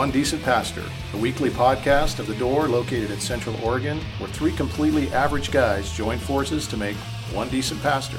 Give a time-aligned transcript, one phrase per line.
[0.00, 4.00] Welcome to One Decent Pastor, a weekly podcast of The Door located in Central Oregon,
[4.16, 6.96] where three completely average guys join forces to make
[7.34, 8.16] one decent pastor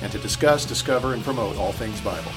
[0.00, 2.30] and to discuss, discover, and promote all things Bible.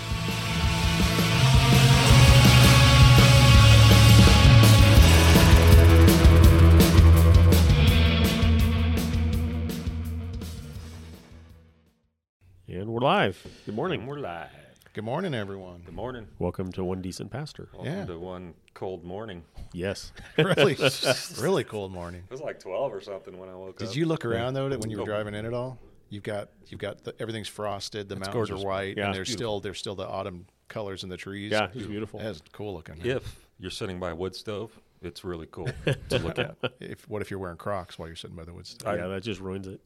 [12.67, 13.45] And we're live.
[13.67, 14.07] Good morning.
[14.07, 14.56] We're live.
[14.97, 15.83] Good morning, everyone.
[15.85, 16.27] Good morning.
[16.39, 17.69] Welcome to One Decent Pastor.
[17.71, 18.05] Welcome Yeah.
[18.05, 19.43] to one cold morning.
[19.71, 20.11] Yes.
[20.39, 20.75] really,
[21.39, 22.23] really cold morning.
[22.25, 23.87] It was like 12 or something when I woke up.
[23.87, 25.77] Did you look around though when you were driving in at all?
[26.09, 28.09] You've got you've got the, everything's frosted.
[28.09, 28.63] The It's mountains gorgeous.
[28.63, 31.51] are white, Yeah, and it's there's still there's still the autumn colors in the trees.
[31.51, 32.19] Yeah, it's beautiful.
[32.19, 32.95] That's cool looking.
[33.05, 34.71] If you're sitting by a wood stove,
[35.03, 35.69] it's really cool
[36.09, 36.55] to look at.
[36.79, 38.75] If what if you're wearing Crocs while you're sitting by the woods?
[38.83, 39.79] yeah, that just ruins it.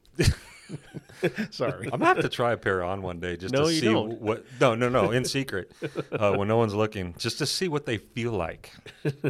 [1.51, 1.85] Sorry.
[1.85, 3.85] I'm gonna have to try a pair on one day just No, to you see
[3.87, 4.21] don't.
[4.21, 4.45] what.
[4.59, 5.71] No, no, no, in secret,
[6.11, 8.71] uh, when no one's looking, just to see what they feel like.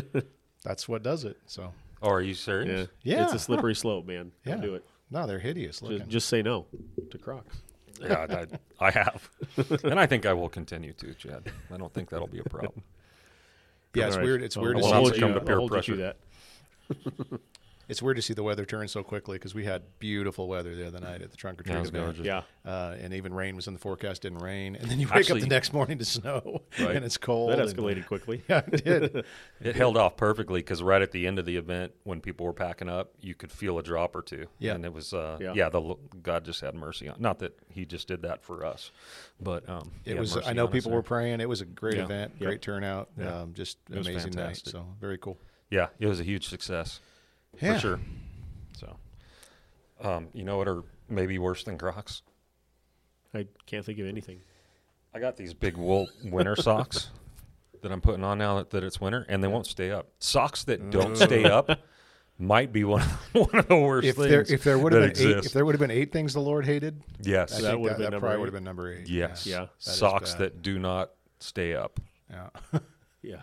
[0.64, 1.38] That's what does it.
[1.48, 2.90] So Oh, are you serious?
[3.04, 3.26] Yeah.
[3.26, 4.32] It's a slippery slope, man.
[4.46, 4.54] Yeah.
[4.54, 4.86] Don't do it.
[5.12, 6.00] no, they're hideous looking.
[6.00, 6.66] Just, just say no
[7.12, 7.58] to Crocs.
[8.02, 8.26] Yeah,
[8.80, 9.30] I, I have,
[9.84, 11.52] and I think I will continue to, Chad.
[11.72, 12.82] I don't think that'll be a problem.
[13.94, 14.26] yeah, it's All right.
[14.26, 14.42] weird.
[14.42, 14.78] It's I'll- weird.
[14.78, 16.16] I'll to Well, see, hold not you- succumb to I'll peer hold you pressure.
[17.30, 17.40] that.
[17.92, 20.88] it's weird to see the weather turn so quickly because we had beautiful weather the
[20.88, 22.18] other night at the trunk or treat Yeah, event.
[22.20, 22.42] Yeah.
[22.66, 24.22] Uh, and even rain was in the forecast.
[24.22, 26.96] Didn't rain, and then you wake up the next morning to snow, Right.
[26.96, 27.52] and it's cold.
[27.52, 28.44] That and- escalated quickly.
[28.50, 29.26] yeah, it did.
[29.62, 32.54] It held off perfectly because right at the end of the event, when people were
[32.54, 34.48] packing up, you could feel a drop or two.
[34.58, 34.74] Yeah.
[34.76, 35.54] and it was uh, Yeah.
[35.54, 35.70] yeah.
[35.70, 37.18] the God just had mercy on.
[37.20, 38.90] Not that He just did that for us,
[39.42, 40.38] but um, It was.
[40.48, 41.42] I know people were praying.
[41.42, 42.04] It was a great Yeah.
[42.06, 42.48] event, Yeah.
[42.48, 43.10] great turnout.
[43.20, 43.42] Yeah.
[43.42, 44.62] Um, just It was amazing night.
[44.64, 45.38] So very cool.
[45.70, 47.00] Yeah, it was a huge success
[47.60, 47.74] Yeah.
[47.76, 48.00] for sure.
[48.78, 48.98] So,
[50.02, 52.22] um, you know what are maybe worse than Crocs?
[53.34, 54.40] I can't think of anything.
[55.14, 57.10] I got these big wool winter socks
[57.82, 60.10] that I'm putting on now that, that it's winter, and they won't stay up.
[60.20, 61.80] Socks that don't stay up
[62.38, 63.02] might be one
[63.34, 64.30] one of the worst If things.
[64.30, 66.34] there if there would have that been eight, if there would have been eight things
[66.34, 68.40] the Lord hated, yes, I That would have that, been that number probably eight.
[68.40, 69.08] would have been number eight.
[69.10, 69.46] Yes.
[69.46, 69.60] Yeah.
[69.60, 72.00] That is Socks that do not stay up.
[72.30, 72.50] Yeah.
[73.24, 73.42] Yeah.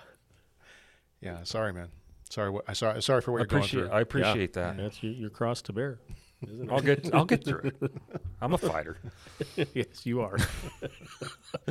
[1.20, 1.44] Yeah.
[1.44, 1.86] Sorry, man.
[2.30, 2.50] Sorry.
[2.50, 3.02] What, I sorry.
[3.02, 3.90] Sorry for what I you're going appreciate through.
[3.90, 4.76] I appreciate that.
[4.76, 5.98] That's your, your cross to bear,
[6.46, 7.92] isn't I'll get I'll get through it.
[8.40, 8.98] I'm a fighter.
[9.74, 10.36] yes, you are.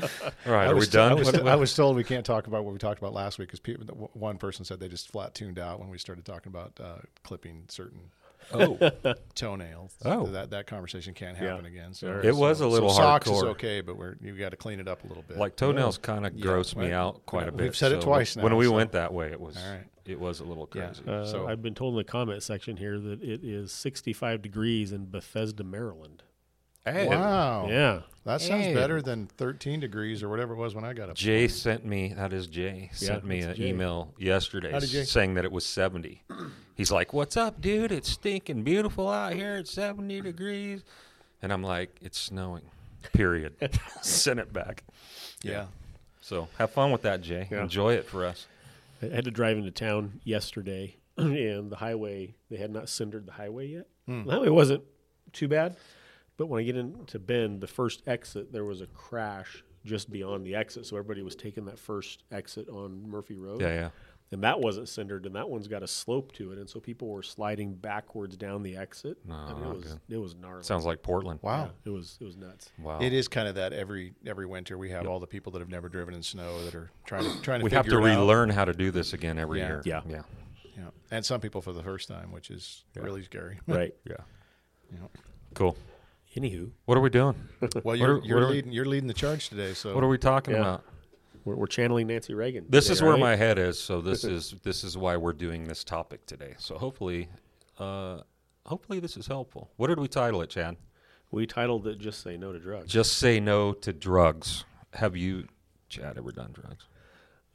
[0.01, 1.11] All right, I are we done?
[1.11, 3.39] I was, What- I was told we can't talk about what we talked about last
[3.39, 3.77] week because
[4.13, 7.63] one person said they just flat tuned out when we started talking about uh, clipping
[7.69, 7.99] certain
[8.53, 8.77] oh,
[9.35, 9.95] toenails.
[10.05, 10.25] Oh.
[10.27, 11.93] that that conversation can't happen again.
[11.93, 12.21] So Sure.
[12.21, 14.87] It was a little so socks is okay, but we're you got to clean it
[14.87, 15.37] up a little bit.
[15.37, 17.61] like toenails kind of Yeah, gross me well, out quite a bit.
[17.63, 17.77] we've bit.
[17.77, 19.85] said it twice now, When we so- went that way, it was All right.
[20.07, 20.87] It was a little Yeah.
[20.87, 21.03] crazy.
[21.07, 24.91] Uh, So- I've been told in the comment section here that it is 65 degrees
[24.91, 26.23] in Bethesda, Maryland.
[26.85, 28.01] Hey, wow, Yeah.
[28.23, 28.73] that sounds Hey.
[28.73, 31.17] better than 13 degrees or whatever it was when I got up.
[31.17, 33.67] Jay sent me that is Jay sent me an Jay.
[33.69, 36.23] email yesterday saying that it was 70.
[36.75, 37.91] He's like, "What's up, dude?
[37.91, 39.57] It's stinking beautiful out here.
[39.57, 40.85] It's 70 degrees."
[41.41, 42.63] And I'm like, "It's snowing."
[43.11, 43.53] Period.
[44.01, 44.83] Send it back.
[45.43, 45.65] Yeah,
[46.21, 47.47] So, have fun with that, Jay.
[47.51, 47.63] Yeah.
[47.63, 48.47] Enjoy it for us.
[49.01, 53.33] I had to drive into town yesterday, and the highway, they had not cindered the
[53.33, 53.87] highway yet.
[54.05, 54.25] Hmm.
[54.25, 54.83] The highway wasn't
[55.33, 55.77] too bad,
[56.37, 60.45] but when I get into Bend, the first exit, there was a crash just beyond
[60.45, 60.85] the exit.
[60.85, 63.61] So everybody was taking that first exit on Murphy Road.
[63.61, 63.89] Yeah, yeah.
[64.31, 66.57] And that wasn't cindered, and that one's got a slope to it.
[66.57, 69.17] And so people were sliding backwards down the exit.
[69.25, 69.99] Oh, no, and not it was good.
[70.09, 70.63] it was gnarly.
[70.63, 71.39] Sounds like Portland.
[71.41, 71.65] wow.
[71.85, 72.69] Yeah, it was it was nuts.
[72.77, 72.99] Wow.
[72.99, 75.69] It is kind of that every every winter we have all the people that have
[75.69, 78.17] never driven in snow that are trying to trying to we have to it out.
[78.19, 79.67] relearn how to do this again every Yeah.
[79.67, 79.81] year.
[79.85, 80.01] Yeah.
[80.09, 80.21] Yeah.
[80.77, 83.59] Yeah, and some people for the first time, which is really scary.
[83.67, 83.95] Right.
[84.03, 84.17] Yeah.
[84.91, 85.07] Yeah.
[85.55, 85.75] Cool.
[86.35, 87.33] Anywho, What are we doing?
[87.83, 89.73] Well, you're are- you're what we- leading you're leading the charge today.
[89.73, 90.59] So What are we talking Yeah.
[90.59, 90.83] about?
[91.47, 92.65] We're, we're channeling Nancy Reagan.
[92.69, 93.19] This today, is where right?
[93.19, 93.79] my head is.
[93.79, 96.55] So this is this is why we're doing this topic today.
[96.57, 97.29] So hopefully,
[97.79, 98.19] uh,
[98.65, 99.71] hopefully this is helpful.
[99.77, 100.75] What did we title it, Chad?
[101.31, 104.65] we titled it "Just Say No to Drugs." Just say no to drugs.
[104.93, 105.47] Have you,
[105.89, 106.85] Chad, ever done drugs?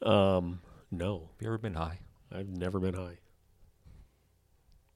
[0.02, 2.00] Um, no, Have you ever been high?
[2.34, 3.18] I've never been high.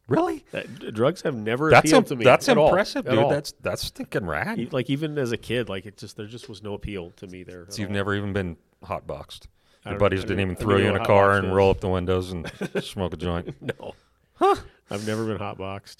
[0.08, 0.44] Really?
[0.52, 2.24] That, d- drugs have never That's appealed im- to me.
[2.24, 3.18] that's at all, impressive, at dude.
[3.18, 3.30] all.
[3.30, 4.58] That's that's stinking rad.
[4.58, 7.26] E- like even as a kid, like it just there just was no appeal to
[7.26, 7.66] me there.
[7.70, 7.94] So you've all.
[7.96, 9.48] never even been hot boxed.
[9.84, 12.50] Your buddies didn't even throw you in a car and roll up the windows and
[12.82, 13.54] smoke a joint.
[13.80, 13.94] no.
[14.34, 14.56] Huh.
[14.90, 15.98] I've never been hotboxed.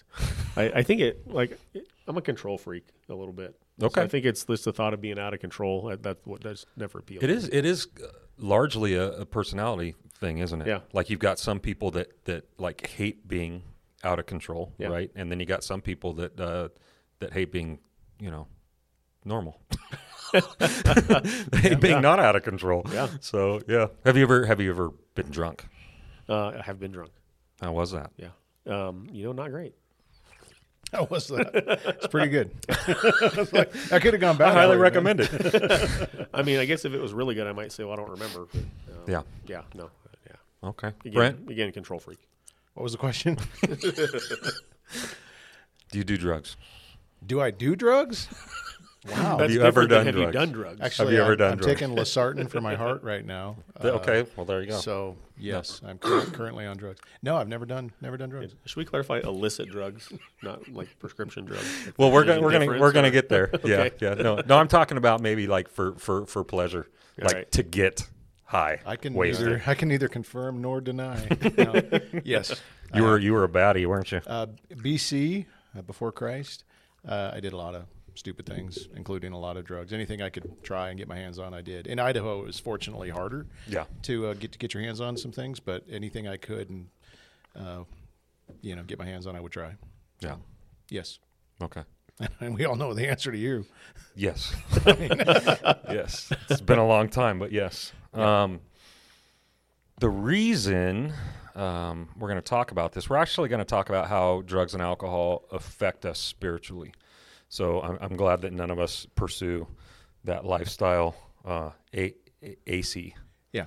[0.57, 3.55] I, I think it like it, I'm a control freak a little bit.
[3.81, 4.03] So Okay.
[4.03, 5.83] I think it's just the thought of being out of control.
[5.89, 7.23] That, that's what that's never appealed.
[7.23, 7.45] It to is.
[7.51, 7.59] me.
[7.59, 8.09] It is uh,
[8.39, 10.67] largely a, a personality thing, isn't it?
[10.67, 10.81] Yeah.
[10.93, 13.63] Like you've got some people that that like hate being
[14.05, 14.89] out of control, Yeah.
[14.89, 15.11] right?
[15.15, 16.69] And then you got some people that uh,
[17.21, 17.79] that hate being,
[18.21, 18.47] you know,
[19.25, 19.61] normal.
[21.81, 22.85] being not out of control.
[22.93, 23.09] Yeah.
[23.21, 23.87] So yeah.
[24.05, 25.65] Have you ever have you ever been drunk?
[26.29, 27.11] Uh, I have been drunk.
[27.61, 28.11] How was that?
[28.17, 28.29] Yeah.
[28.67, 29.75] Um, you know, not great.
[30.93, 31.51] How was that?
[31.55, 32.51] It's pretty good.
[32.69, 34.49] It's like, I could have gone back.
[34.49, 36.29] I highly recommend it.
[36.35, 38.11] I mean, I guess if it was really good, I might say, well, I don't
[38.11, 38.47] remember.
[38.53, 39.23] But, um, Yeah.
[39.47, 39.63] Yeah.
[39.75, 39.91] No.
[40.29, 40.69] Yeah.
[40.69, 40.89] Okay.
[41.05, 42.19] Again, Brent, again, control freak.
[42.75, 43.37] What was the question?
[45.91, 46.57] do you do drugs?
[47.25, 48.29] Do I do drugs?
[49.11, 49.37] Wow.
[49.37, 50.27] That's you ever done have drugs?
[50.27, 50.81] you done drugs?
[50.81, 51.79] Actually, you ever I'm, done I'm drugs?
[51.81, 53.57] taking Losartan for my heart right now.
[53.79, 54.25] Uh, okay.
[54.37, 54.79] Well, there you go.
[54.79, 56.99] So yes, I'm currently on drugs.
[57.23, 58.55] No, I've never done never done drugs.
[58.65, 60.11] Should we clarify illicit drugs,
[60.43, 61.63] not like prescription drugs?
[61.85, 63.51] Like, Well, we're gonna we're gonna we're gonna get there.
[63.65, 63.97] Yeah, Okay.
[64.01, 64.15] yeah.
[64.15, 64.57] No, no.
[64.57, 66.87] I'm talking about maybe like for for for pleasure,
[67.19, 67.53] like right.
[67.53, 68.09] to get
[68.45, 68.81] high.
[68.87, 69.47] I can wasted.
[69.47, 71.29] neither I can neither confirm nor deny.
[71.59, 71.83] No.
[72.25, 72.59] yes,
[72.95, 74.23] You were you were a baddie, weren't you?
[74.27, 75.45] uh, BC
[75.77, 76.65] uh, before Christ.
[77.07, 77.85] Uh, I did a lot of
[78.17, 79.93] stupid things, including a lot of drugs.
[79.93, 81.87] Anything I could try and get my hands on, I did.
[81.87, 83.47] In Idaho, it was fortunately harder.
[83.67, 83.85] Yeah.
[84.03, 86.89] To uh, get to get your hands on some things, but anything I could and
[87.55, 87.85] uh,
[88.63, 89.75] you know get my hands on, I would try.
[90.21, 90.37] Yeah.
[90.91, 91.19] Yes.
[91.63, 91.83] Okay.
[92.41, 93.67] And we all know the answer to you.
[94.15, 94.55] Yes.
[94.87, 96.33] yes.
[96.49, 97.93] It's been a long time, but yes.
[98.15, 98.61] Um,
[100.01, 101.13] the reason
[101.55, 104.75] um, we're going to talk about this, we're actually going to talk about how drugs
[104.75, 106.93] and alcohol affect us spiritually.
[107.49, 109.67] So I'm, I'm glad that none of us pursue
[110.25, 111.15] that lifestyle
[111.45, 113.15] uh, a- a- AC.
[113.53, 113.67] Yeah.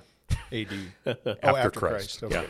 [0.52, 0.68] AD.
[1.06, 1.10] oh,
[1.42, 2.20] After after, Christ.
[2.20, 2.22] Christ.
[2.24, 2.46] Okay.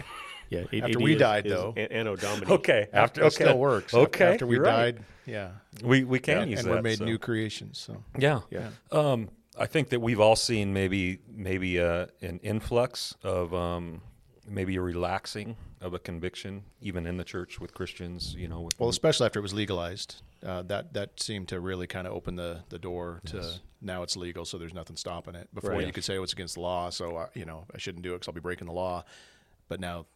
[0.51, 0.65] Yeah.
[0.73, 1.73] it- After we is- died, is though.
[1.77, 2.51] an- Anno Domini.
[2.53, 2.89] Okay.
[2.93, 3.45] After It okay.
[3.45, 3.95] still works.
[3.95, 4.33] Okay.
[4.33, 4.97] After we you're right.
[4.97, 5.51] died, yeah.
[5.85, 6.75] we we can and use and that.
[6.75, 7.05] we're made so.
[7.05, 7.79] new creations.
[7.79, 8.41] So Yeah.
[8.51, 8.71] Yeah.
[8.91, 9.29] Um,
[9.59, 14.01] I think that we've all seen maybe maybe uh, an influx of um,
[14.49, 18.35] maybe a relaxing of a conviction, even in the church with Christians.
[18.39, 21.87] You know, with well, especially after it was legalized, uh, that that seemed to really
[21.87, 23.61] kind of open the the door to Yes.
[23.81, 25.49] now it's legal, so there's nothing stopping it.
[25.55, 25.87] Before Right.
[25.87, 28.11] you could say oh, it's against the law, so I, you know I shouldn't do
[28.11, 29.05] it because I'll be breaking the law.
[29.69, 30.07] But now,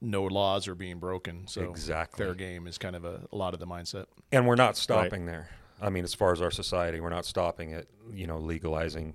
[0.00, 2.24] no laws are being broken, so Exactly.
[2.24, 4.06] fair game is kind of a, a lot of the mindset.
[4.32, 5.48] and we're not stopping there.
[5.80, 9.14] I mean, as far as our society, we're not stopping at you know legalizing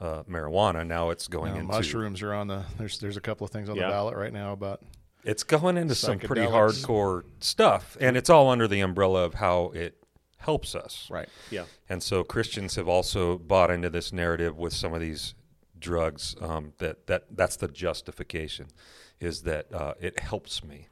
[0.00, 0.86] uh, marijuana.
[0.86, 3.68] Now it's going Now, into mushrooms are on the there's there's a couple of things
[3.68, 3.86] on Yeah.
[3.86, 4.80] the ballot right now about
[5.24, 9.72] it's going into some pretty hardcore stuff, and it's all under the umbrella of how
[9.74, 10.02] it
[10.38, 11.08] helps us.
[11.10, 11.28] right.
[11.50, 11.64] Yeah.
[11.88, 15.34] And so Christians have also bought into this narrative with some of these
[15.78, 18.68] drugs um, that that that's the justification
[19.20, 20.88] is that uh, it helps me.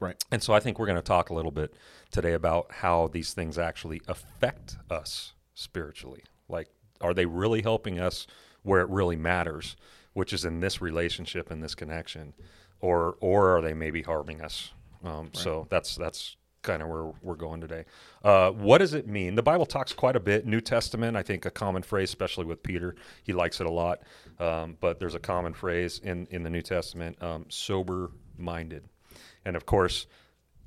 [0.00, 0.22] Right.
[0.30, 1.74] And so I think we're going to talk a little bit
[2.10, 6.22] today about how these things actually affect us spiritually.
[6.48, 6.68] Like,
[7.00, 8.26] are they really helping us
[8.62, 9.76] where it really matters,
[10.12, 12.34] which is in this relationship and this connection,
[12.80, 14.72] or or are they maybe harming us?
[15.04, 17.84] Um, So that's that's kind of where we're going today.
[18.24, 19.36] Uh, what does it mean?
[19.36, 20.44] The Bible talks quite a bit.
[20.44, 24.00] New Testament, I think, a common phrase, especially with Peter, he likes it a lot.
[24.38, 28.84] Um, but there's a common phrase in in the New Testament, um, sober minded.
[29.44, 30.06] And of course,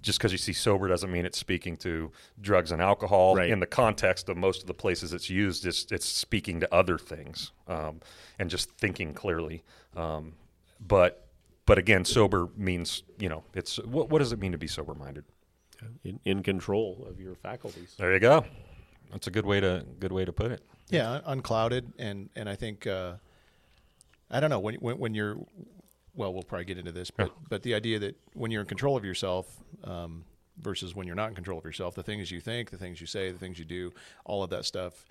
[0.01, 3.35] just because you see sober doesn't mean it's speaking to drugs and alcohol.
[3.35, 3.49] Right.
[3.49, 6.97] In the context of most of the places it's used, it's, it's speaking to other
[6.97, 8.01] things um,
[8.39, 9.63] and just thinking clearly.
[9.95, 10.33] Um,
[10.79, 11.20] but
[11.71, 14.93] but again, sober means you know it's what what does it mean to be sober
[14.93, 15.23] minded?
[16.03, 17.95] In, in control of your faculties.
[17.97, 18.43] There you go.
[19.09, 20.61] That's a good way to good way to put it.
[20.89, 23.13] Yeah, unclouded, and and I think uh,
[24.29, 25.37] I don't know when when when you're
[26.13, 28.97] well, we'll probably get into this, but but the idea that when you're in control
[28.97, 29.47] of yourself
[29.85, 30.25] um,
[30.57, 33.07] versus when you're not in control of yourself, the things you think, the things you
[33.07, 33.93] say, the things you do,
[34.25, 35.05] all of that stuff,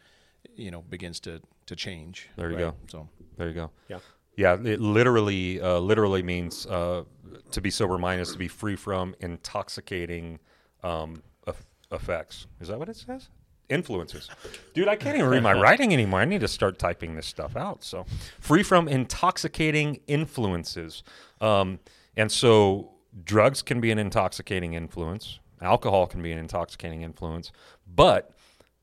[0.56, 2.28] you know, begins to to change.
[2.36, 2.62] There you right?
[2.62, 2.74] go.
[2.88, 3.70] So There you go.
[3.88, 4.00] Yeah.
[4.36, 7.04] Yeah, it literally uh, literally means uh,
[7.50, 10.38] to be sober minded is to be free from intoxicating
[10.82, 12.46] um, eff- effects.
[12.60, 13.28] Is that what it says?
[13.68, 14.28] Influences.
[14.74, 16.20] Dude, I can't even read my writing anymore.
[16.20, 17.84] I need to start typing this stuff out.
[17.84, 18.04] So,
[18.40, 21.02] free from intoxicating influences.
[21.40, 21.78] Um,
[22.16, 22.92] and so,
[23.24, 27.52] drugs can be an intoxicating influence, alcohol can be an intoxicating influence,
[27.86, 28.32] but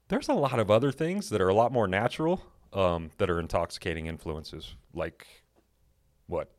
[0.08, 2.42] there's a lot of other things that are a lot more natural
[2.74, 4.76] um, that are intoxicating influences.
[4.94, 5.26] Like
[6.28, 6.52] what?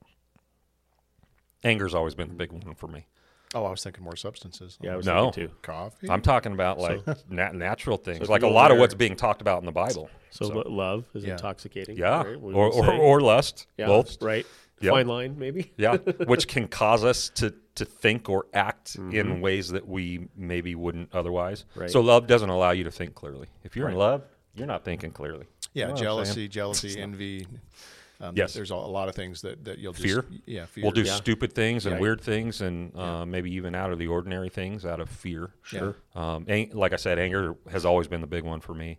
[1.64, 3.06] Anger's always been the big one for me.
[3.54, 4.78] oh, I was thinking more substances.
[4.80, 5.30] Yeah, I was No.
[5.30, 5.54] thinking too.
[5.62, 6.08] coffee.
[6.10, 9.16] I'm talking about like nat- natural things, if like a go lot of what's being
[9.16, 10.10] talked about in the Bible.
[10.30, 11.32] So, So- love is Yeah.
[11.32, 11.96] intoxicating.
[11.96, 12.36] Yeah, right?
[12.36, 14.20] Or, or or lust, yeah, both.
[14.22, 14.46] right.
[14.80, 14.92] Yep.
[14.92, 15.72] Fine line, maybe.
[15.76, 15.96] Yeah,
[16.26, 21.12] which can cause us to to think or act in ways that we maybe wouldn't
[21.14, 21.64] otherwise.
[21.70, 21.80] Mm-hmm.
[21.80, 21.90] Right.
[21.90, 23.48] So love doesn't allow you to think clearly.
[23.64, 24.22] If you're in love,
[24.54, 25.46] you're not thinking clearly.
[25.75, 26.48] Yeah, You know what I'm saying?
[26.48, 27.46] jealousy, jealousy, envy.
[28.20, 28.52] Um, Yes.
[28.52, 30.25] there's a, a lot of things that, that you'll just Fear?
[30.44, 30.82] Yeah, fear.
[30.82, 31.14] We'll do Yeah.
[31.14, 32.02] stupid things and Right.
[32.02, 35.50] weird things and uh, maybe even out of the ordinary things out of fear.
[35.62, 35.94] Sure.
[36.16, 38.98] Um, ang- like I said, anger has always been the big one for me.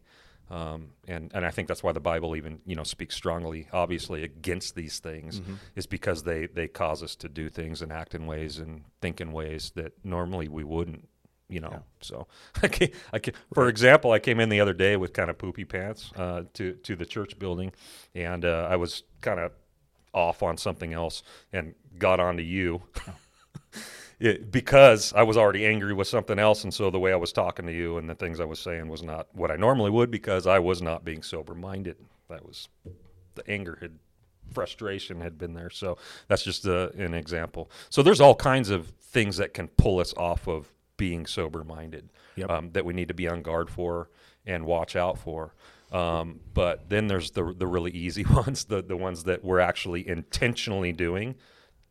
[0.52, 4.24] Um, and and I think that's why the Bible even you know speaks strongly, obviously,
[4.24, 5.42] against these things,
[5.76, 9.22] is because they they cause us to do things and act in ways and think
[9.22, 11.08] in ways that normally we wouldn't.
[11.50, 12.28] You know, so
[12.64, 13.20] I came, I
[13.54, 16.74] for example, I came in the other day with kind of poopy pants uh, to
[16.74, 17.72] to the church building,
[18.14, 19.52] and uh, I was kind of
[20.14, 22.82] off on something else and got onto you
[24.20, 27.32] it, because I was already angry with something else, and so the way I was
[27.32, 30.12] talking to you and the things I was saying was not what I normally would
[30.12, 31.98] because I was not being sober minded.
[32.30, 32.70] That was
[33.36, 33.98] the anger had
[34.54, 35.70] frustration had been there.
[35.70, 37.70] So that's just a, an example.
[37.90, 42.10] So there's all kinds of things that can pull us off of being sober minded
[42.36, 42.50] Yep.
[42.52, 44.10] um, that we need to be on guard for
[44.46, 45.56] and watch out for.
[45.92, 50.08] Um, but then there's the the really easy ones, the the ones that we're actually
[50.08, 51.36] intentionally doing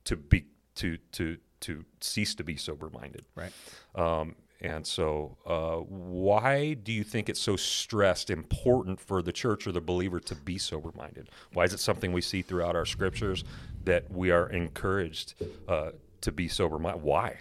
[0.05, 0.45] to be
[0.77, 3.25] to to to cease to be sober minded.
[3.35, 3.53] Right.
[3.97, 9.67] Um, and so, uh, why do you think it's so stressed important for the church
[9.69, 11.31] or the believer to be sober minded?
[11.53, 13.45] Why is it something we see throughout our scriptures
[13.85, 15.35] that we are encouraged
[15.69, 15.91] uh,
[16.23, 17.03] to be sober minded?
[17.03, 17.37] Why?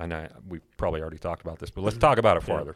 [0.00, 2.74] I know we probably already talked about this, but let's talk about it farther.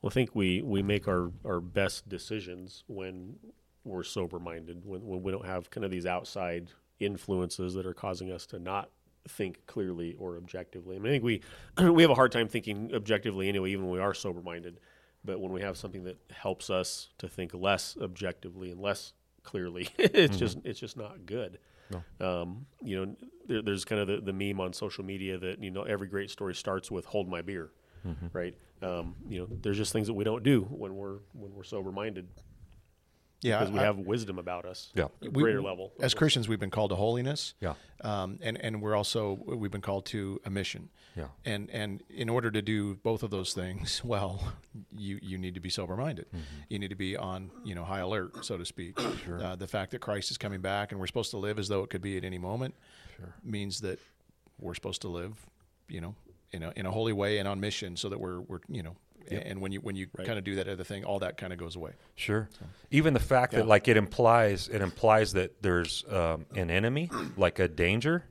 [0.00, 3.36] Well, I think we, we make our, our best decisions when
[3.82, 6.70] we're sober minded, when, when we don't have kind of these outside
[7.00, 8.90] influences that are causing us to not
[9.28, 10.96] think clearly or objectively.
[10.96, 11.42] I mean, I think we
[11.90, 14.80] we have a hard time thinking objectively anyway, even when we are sober minded.
[15.24, 19.88] But when we have something that helps us to think less objectively and less clearly,
[19.98, 20.38] it's mm-hmm.
[20.38, 21.58] just it's just not good.
[22.20, 25.70] Um, you know, there, there's kind of the, the meme on social media that you
[25.70, 27.70] know every great story starts with "hold my beer,"
[28.32, 28.54] right?
[28.82, 31.92] Um, you know, there's just things that we don't do when we're when we're sober
[31.92, 32.28] minded
[33.44, 33.58] Yeah.
[33.58, 35.04] because we I- have wisdom about us, Yeah.
[35.22, 35.92] a we- greater level.
[36.00, 36.14] As.
[36.14, 37.54] Christians, we've been called to holiness.
[37.60, 37.74] Yeah.
[38.00, 40.88] Um, and, and we're also, we've been called to a mission.
[41.16, 41.28] Yeah.
[41.44, 44.54] And, and in order to do both of those things well,
[44.96, 46.26] you, you need to be sober minded.
[46.68, 48.98] You need to be on, you know, high alert, so to speak.
[49.30, 51.82] Uh, the fact that Christ is coming back and we're supposed to live as though
[51.82, 52.74] it could be at any moment
[53.16, 53.34] sure.
[53.44, 53.98] means that
[54.58, 55.46] we're supposed to live,
[55.88, 56.14] you know,
[56.52, 58.96] in a, in a holy way and on mission so that we're, we're, you know,
[59.30, 61.58] and when you, when you kind of do that other thing, all that kind of
[61.58, 61.92] goes away.
[62.14, 62.48] Sure.
[62.90, 67.58] Even the fact that like it implies it implies that there's um, an enemy, like
[67.58, 68.24] a danger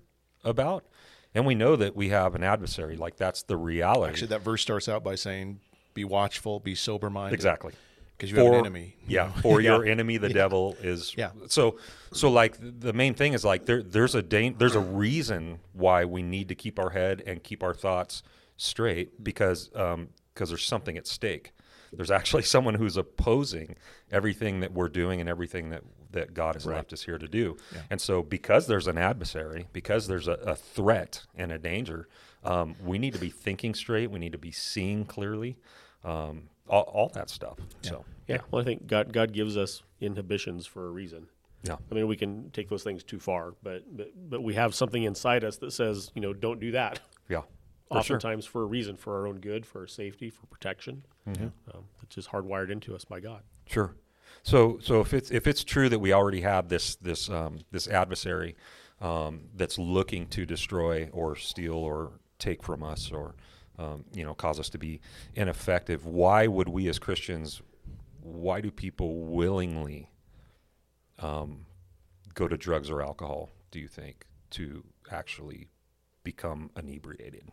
[0.43, 0.85] about,
[1.33, 2.95] and we know that we have an adversary.
[2.95, 4.11] Like that's the reality.
[4.11, 5.59] Actually, that verse starts out by saying,
[5.93, 7.73] "Be watchful, be sober minded." exactly.
[8.17, 8.97] because you have an enemy.
[9.07, 11.13] Yeah, for your enemy, the devil is.
[11.17, 11.31] Yeah.
[11.47, 11.77] So,
[12.13, 16.05] so like the main thing is like there, there's a dan- there's a reason why
[16.05, 18.23] we need to keep our head and keep our thoughts
[18.55, 21.53] straight because um, because there's something at stake.
[21.91, 23.75] There's actually someone who's opposing
[24.11, 27.57] everything that we're doing and everything that that God has left us here to do.
[27.89, 32.07] And so, because there's an adversary, because there's a, a threat and a danger,
[32.43, 34.11] um, we need to be thinking straight.
[34.11, 35.57] We need to be seeing clearly.
[36.03, 37.57] Um, all, all that stuff.
[37.81, 38.39] So, Yeah.
[38.51, 41.27] Well, I think God God gives us inhibitions for a reason.
[41.63, 41.77] yeah.
[41.91, 45.03] I mean, we can take those things too far, but but, but we have something
[45.03, 46.99] inside us that says, you know, don't do that.
[47.29, 47.41] Yeah.
[47.89, 48.17] For sure.
[48.17, 51.05] Oftentimes for a reason, for our own good, for our safety, for protection.
[51.27, 51.45] Mm-hmm.
[51.73, 53.41] Um, it's just hardwired into us by God.
[53.67, 53.95] Sure.
[54.41, 57.87] So so if it's if it's true that we already have this this um, this
[57.87, 58.55] adversary
[58.99, 63.35] um, that's looking to destroy or steal or take from us or
[63.77, 64.99] um, you know cause us to be
[65.35, 67.61] ineffective, why would we as Christians?
[68.21, 70.09] Why do people willingly
[71.19, 71.65] um,
[72.33, 73.49] go to drugs or alcohol?
[73.71, 75.67] Do you think to actually
[76.23, 77.51] become inebriated?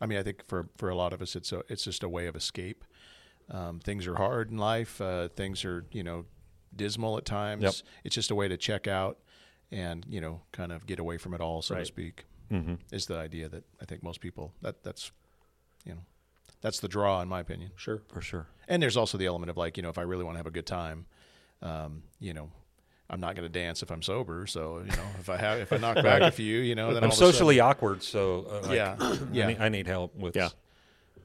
[0.00, 2.08] I mean, I think for for a lot of us, it's a it's just a
[2.08, 2.84] way of escape.
[3.50, 5.00] Um, things are hard in life.
[5.00, 6.24] Uh, things are you know
[6.74, 7.62] dismal at times.
[7.62, 7.74] Yep.
[8.04, 9.18] It's just a way to check out
[9.70, 12.26] and you know kind of get away from it all, so to speak.
[12.50, 12.74] Mm-hmm.
[12.92, 15.10] Is the idea that I think most people that that's
[15.84, 16.00] you know
[16.60, 17.72] that's the draw in my opinion.
[17.76, 18.02] Sure.
[18.08, 18.46] For sure.
[18.68, 20.46] And there's also the element of like you know if I really want to have
[20.46, 21.06] a good time,
[21.62, 22.50] um, you know.
[23.10, 25.72] I'm not going to dance if I'm sober, so you know if I have if
[25.72, 28.02] I knock back a few, you know, then I'm all of a sudden- socially awkward,
[28.02, 29.46] so uh, like, Yeah, I, yeah.
[29.46, 30.48] need, I need help with Yeah.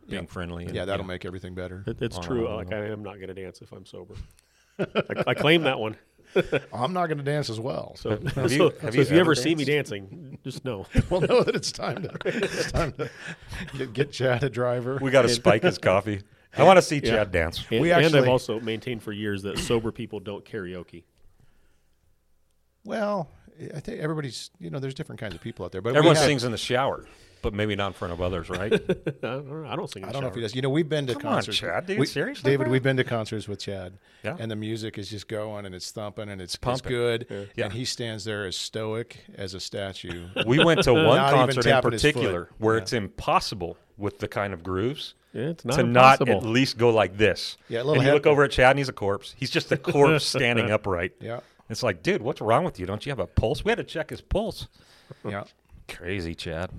[0.07, 0.27] being Yeah.
[0.29, 0.65] friendly.
[0.65, 1.83] and- yeah, that'll make everything better.
[1.85, 2.47] It, it's On true.
[2.47, 2.85] whole Like level.
[2.85, 4.15] I am not going to dance if I'm sober.
[4.79, 4.85] I,
[5.27, 5.97] I claim that one.
[6.73, 7.95] I'm not going to dance as well.
[7.97, 10.63] So, Have so, you- so have you if you ever ever see me dancing, just
[10.65, 10.87] know.
[11.09, 13.09] well, know that it's time to it's time to
[13.77, 14.97] get, get Chad a driver.
[15.01, 16.21] We got to spike his coffee.
[16.57, 17.09] I want to see Yeah.
[17.11, 17.63] Chad dance.
[17.69, 21.03] And, We and I've also maintained for years that sober people don't karaoke.
[22.85, 23.29] Well,
[23.75, 26.25] I think everybody's you know there's different kinds of people out there, but Everyone have-
[26.25, 27.05] sings in the shower,
[27.41, 28.73] but maybe not in front of others, right?
[28.73, 28.77] I
[29.21, 29.67] don't, know.
[29.69, 30.03] I don't sing.
[30.03, 30.55] In I the don't know if he does.
[30.55, 31.57] You know, we've been to Come on, concerts.
[31.59, 32.71] Chad, dude, We- seriously, David, bro?
[32.71, 33.93] we've been to concerts with Chad.
[34.23, 34.37] Yeah.
[34.39, 37.49] And the music is just going and it's thumping and it's, it's good.
[37.55, 37.65] Yeah.
[37.65, 40.27] And he stands there as stoic as a statue.
[40.47, 42.81] we went to one concert in particular where Yeah.
[42.83, 47.17] it's impossible with the kind of grooves It's not to not at least go like
[47.17, 47.57] this.
[47.69, 49.35] Yeah, a little and you look over at Chad and he's a corpse.
[49.37, 51.11] He's just a corpse standing upright.
[51.19, 51.41] Yeah.
[51.73, 52.85] It's like, dude, what's wrong with you?
[52.85, 53.65] Don't you have a pulse?
[53.65, 54.67] We had to check his pulse.
[55.27, 55.43] Yeah.
[55.89, 56.69] Crazy, Chad.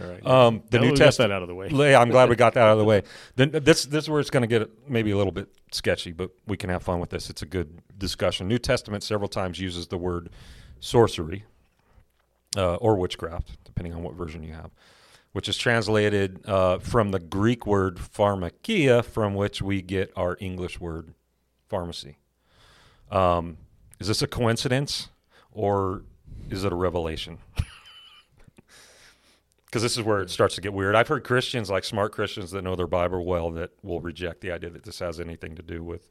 [0.00, 0.26] All right.
[0.26, 1.32] Um, the Now New Testament.
[1.32, 1.68] out of the way.
[1.72, 3.02] Yeah, I'm glad we got that out of the way.
[3.36, 6.30] Then this this is where it's going to get maybe a little bit sketchy, but
[6.46, 7.28] we can have fun with this.
[7.30, 8.48] It's a good discussion.
[8.48, 10.30] New Testament several times uses the word
[10.80, 11.44] sorcery
[12.56, 14.70] uh, or witchcraft, depending on what version you have,
[15.32, 20.78] which is translated uh, from the Greek word pharmakia, from which we get our English
[20.80, 21.12] word
[21.68, 22.18] pharmacy.
[23.10, 23.58] Um,
[23.98, 25.08] is this a coincidence
[25.52, 26.02] or
[26.50, 27.38] is it a revelation?
[29.66, 30.94] because this is where it starts to get weird.
[30.94, 34.50] I've heard Christians, like smart Christians that know their Bible well, that will reject the
[34.50, 36.08] idea that this has anything to do with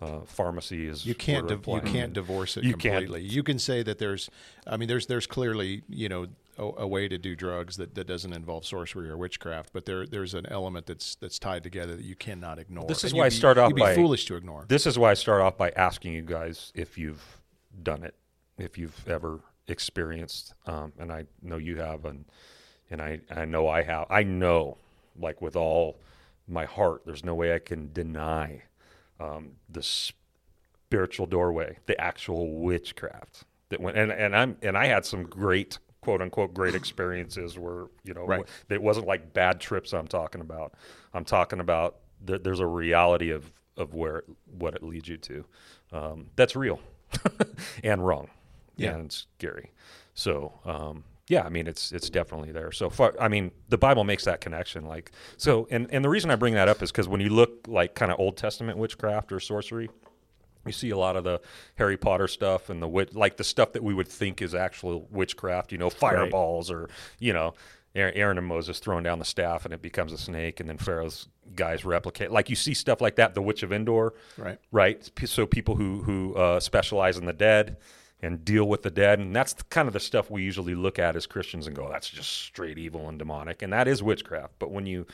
[0.00, 0.86] uh, pharmacy.
[0.86, 3.04] Is You can't div- you can't divorce it You can't.
[3.04, 3.22] completely.
[3.22, 4.30] You can say that there's,
[4.66, 6.26] I mean, there's there's clearly you know
[6.60, 10.06] a, a way to do drugs that, that doesn't involve sorcery or witchcraft, but there
[10.06, 12.86] there's an element that's that's tied together that you cannot ignore.
[12.86, 14.64] This is And why I be- start off you'd be by- foolish to ignore.
[14.68, 17.40] This is why I start off by asking you guys if you've
[17.82, 18.14] done it,
[18.58, 22.24] if you've ever experienced, um, and I know you have, and
[22.90, 24.06] and I I know I have.
[24.10, 24.76] I know,
[25.18, 25.98] like with all
[26.48, 28.62] my heart, there's no way I can deny
[29.20, 33.96] um, the spiritual doorway, the actual witchcraft that went.
[33.96, 38.24] And and I'm and I had some great quote unquote great experiences where you know
[38.26, 38.44] Right.
[38.68, 40.74] it wasn't like bad trips I'm talking about.
[41.14, 44.24] I'm talking about there, there's a reality of of where it,
[44.58, 45.44] what it leads you to.
[45.92, 46.80] Um, that's real
[47.84, 48.28] and wrong
[48.76, 48.94] Yeah.
[48.94, 49.70] and scary.
[50.14, 52.72] So um, yeah, I mean it's it's definitely there.
[52.72, 54.84] So far, I mean the Bible makes that connection.
[54.86, 57.66] Like so, and and the reason I bring that up is because when you look
[57.68, 59.88] like kind of Old Testament witchcraft or sorcery,
[60.66, 61.40] you see a lot of the
[61.76, 65.06] Harry Potter stuff and the wit- like the stuff that we would think is actual
[65.10, 65.72] witchcraft.
[65.72, 66.88] You know, fireballs or
[67.18, 67.54] you know.
[67.92, 70.78] Aaron Aaron and Moses throwing down the staff and it becomes a snake, and then
[70.78, 72.30] Pharaoh's guys replicate.
[72.30, 74.58] Like you see stuff like that, the Witch of Endor, Right.
[74.70, 75.10] right?
[75.24, 77.78] So people who who uh, specialize in the dead
[78.22, 81.00] and deal with the dead, and that's the, kind of the stuff we usually look
[81.00, 84.52] at as Christians and go, that's just straight evil and demonic, and that is witchcraft.
[84.60, 85.04] But when you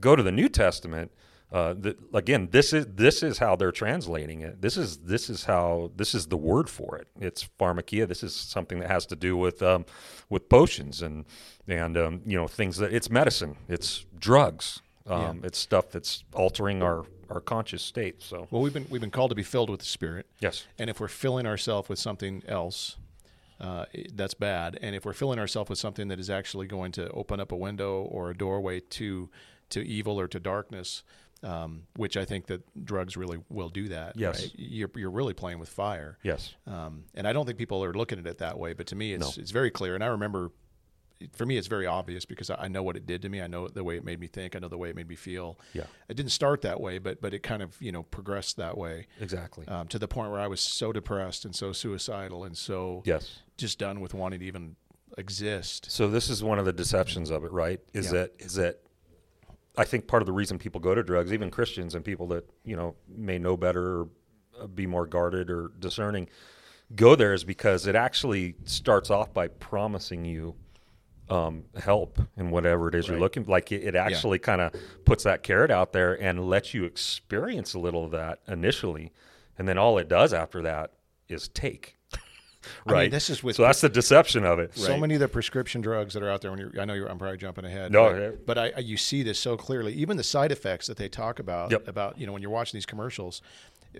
[0.00, 1.12] go to the New Testament,
[1.50, 4.60] uh, the, again, this is this is how they're translating it.
[4.60, 7.08] This is this is how this is the word for it.
[7.20, 8.06] It's pharmakia.
[8.06, 9.86] This is something that has to do with um,
[10.28, 11.24] with potions and
[11.66, 13.56] and um, you know things that it's medicine.
[13.68, 14.82] It's drugs.
[15.06, 18.22] Um, It's stuff that's altering our our conscious state.
[18.22, 20.26] So Well, we've been we've been called to be filled with the Spirit.
[20.40, 22.96] yes, And if we're filling ourselves with something else,
[23.58, 24.78] uh, that's bad.
[24.82, 27.56] And if we're filling ourselves with something that is actually going to open up a
[27.56, 29.30] window or a doorway to
[29.70, 31.02] to evil or to darkness,
[31.42, 34.16] um, which I think that drugs really will do that.
[34.16, 34.40] Yes.
[34.42, 34.52] right?
[34.56, 36.18] You're, you're really playing with fire.
[36.22, 38.96] yes, Um, and I don't think people are looking at it that way, but to
[38.96, 39.42] me, it's No.
[39.42, 39.94] it's very clear.
[39.94, 40.50] And I remember,
[41.32, 43.40] for me, it's very obvious because I I know what it did to me.
[43.40, 44.54] I know the way it made me think.
[44.56, 45.58] I know the way it made me feel.
[45.74, 45.84] Yeah.
[46.08, 49.06] It didn't start that way, but but it kind of you know progressed that way
[49.20, 49.66] exactly.
[49.68, 53.42] um, to the point where I was so depressed and so suicidal and so yes.
[53.56, 54.76] just done with wanting to even
[55.16, 55.90] exist.
[55.90, 57.80] So this is one of the deceptions of it, right?
[57.92, 58.12] Is Yeah.
[58.12, 58.80] that is that
[59.78, 62.44] I think part of the reason people go to drugs, even Christians and people that
[62.64, 64.08] you know may know better or
[64.60, 66.28] uh, be more guarded or discerning,
[66.96, 70.56] go there is because it actually starts off by promising you
[71.30, 73.44] um, help in whatever it is you're looking.
[73.44, 74.72] Like it, it actually kind of
[75.04, 79.12] puts that carrot out there and lets you experience a little of that initially,
[79.56, 80.92] and then all it does after that
[81.28, 81.97] is take.
[82.86, 83.10] I mean, Right.
[83.10, 84.76] this is with so that's the deception of it.
[84.76, 86.50] so many of the prescription drugs that are out there.
[86.50, 87.92] When you're, I know you're, I'm probably jumping ahead.
[87.92, 88.30] No, but, yeah.
[88.46, 89.92] but I, I, you see this so clearly.
[89.94, 91.86] Even the side effects that they talk about Yep.
[91.88, 93.42] about you know when you're watching these commercials,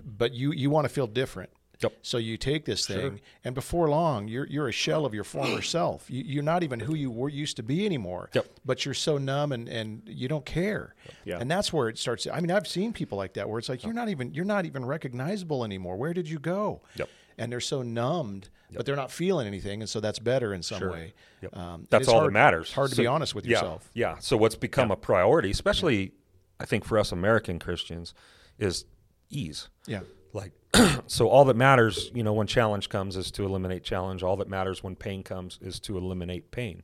[0.04, 1.50] but you you want to feel different.
[1.80, 1.92] Yep.
[2.02, 5.62] So you take this thing, and before long, you're you're a shell of your former
[5.76, 6.10] self.
[6.10, 8.30] You, you're not even who you were used to be anymore.
[8.34, 8.46] Yep.
[8.66, 10.96] But you're so numb, and, and you don't care.
[11.24, 11.38] Yeah.
[11.38, 12.26] And that's where it starts.
[12.26, 14.66] I mean, I've seen people like that where it's like you're not even you're not
[14.66, 15.96] even recognizable anymore.
[15.96, 16.80] Where did you go?
[16.96, 17.08] Yep.
[17.38, 20.78] And they're so numbed, but they're not feeling anything, and so that's better in some
[20.80, 20.90] Sure.
[20.92, 21.14] way.
[21.42, 21.56] Yep.
[21.56, 22.66] Um, That's all hard- that matters.
[22.66, 23.90] It's hard to So- be honest with yeah, yourself.
[23.94, 24.18] Yeah.
[24.18, 26.12] So what's become a priority, especially
[26.60, 28.12] I think for us American Christians,
[28.58, 28.84] is
[29.30, 29.68] ease.
[29.86, 30.00] Yeah.
[30.32, 30.52] Like
[31.06, 34.22] so all that matters, you know, when challenge comes is to eliminate challenge.
[34.24, 36.82] All that matters when pain comes is to eliminate pain.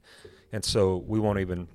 [0.52, 1.68] And so we won't even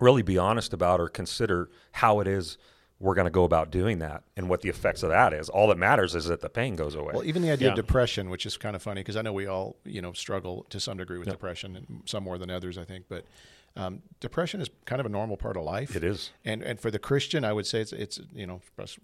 [0.00, 2.56] really be honest about or consider how it is
[2.98, 5.48] we're going to go about doing that and what the effects of that is.
[5.50, 7.12] All that matters is that the pain goes away.
[7.14, 9.46] Well, even the idea of depression, which is kind of funny because I know we
[9.46, 12.84] all, you know, struggle to some degree with depression, and some more than others, I
[12.84, 13.04] think.
[13.08, 13.26] But
[13.76, 15.94] um, depression is kind of a normal part of life.
[15.94, 16.30] it is.
[16.46, 18.62] And and for the Christian, I would say it's it's you know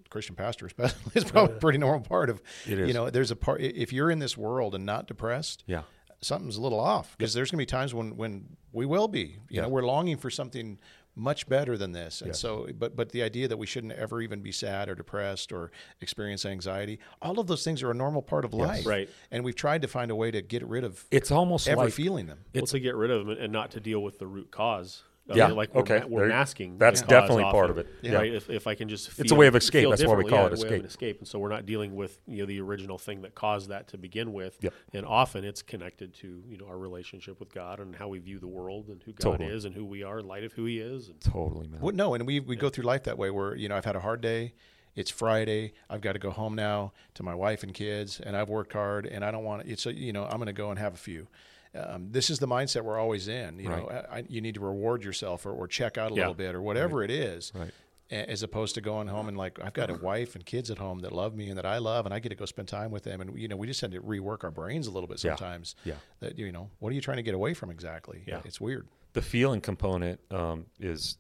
[0.09, 3.37] Christian pastor especially it's probably a pretty normal part of It you know there's a
[3.37, 5.83] part if you're in this world and not depressed Yeah.
[6.23, 9.21] something's a little off because there's going to be times when when we will be
[9.21, 9.63] you Yeah.
[9.63, 10.79] know we're longing for something
[11.15, 12.21] much better than this.
[12.21, 12.41] And Yes.
[12.41, 15.71] so, but but the idea that we shouldn't ever even be sad or depressed or
[16.01, 18.87] experience anxiety, all of those things are a normal part of life.
[18.87, 19.09] Right.
[19.31, 21.93] And we've tried to find a way to get rid of It's almost ever like
[21.93, 22.41] feeling them.
[22.55, 25.03] Well, to get rid of them and not to deal with the root cause.
[25.31, 26.03] I Yeah, mean, like we're, okay.
[26.07, 26.79] we're masking.
[26.79, 27.87] that's the definitely often, part of it.
[28.03, 28.15] Yeah.
[28.15, 28.35] Right.
[28.35, 29.89] If, if I can just It's a way of escape.
[29.89, 30.85] That's why we call yeah, it a way of an escape.
[30.87, 31.19] escape.
[31.21, 33.99] And so we're not dealing with you know the original thing that caused that to
[33.99, 34.59] begin with.
[34.61, 34.75] Yep.
[34.95, 38.41] And often it's connected to you know our relationship with God and how we view
[38.41, 39.51] the world and who God Totally.
[39.51, 41.09] is and who we are in light of who He is.
[41.09, 41.81] And totally, man.
[41.81, 43.31] Well, no, and we we go through life that way.
[43.31, 44.55] Where you know I've had a hard day.
[44.95, 45.73] It's Friday.
[45.89, 49.07] I've got to go home now to my wife and kids, and I've worked hard,
[49.07, 50.99] and I don't want it's a, you know I'm going to go and have a
[50.99, 51.29] few.
[51.75, 53.59] Um, this is the mindset we're always in.
[53.59, 56.21] You know, I, you need to reward yourself or, or check out a Yeah.
[56.23, 57.71] little bit or whatever it is, Right.
[58.11, 60.99] as opposed to going home and like I've got a wife and kids at home
[60.99, 63.05] that love me and that I love, and I get to go spend time with
[63.05, 63.23] them.
[63.23, 65.31] And you know, we just had to rework our brains a little bit Yeah.
[65.35, 65.75] sometimes.
[65.85, 65.95] Yeah.
[66.21, 68.23] That you know, what are you trying to get away from exactly?
[68.27, 68.43] Yeah.
[68.45, 68.87] It's weird.
[69.15, 71.19] the feeling component um, is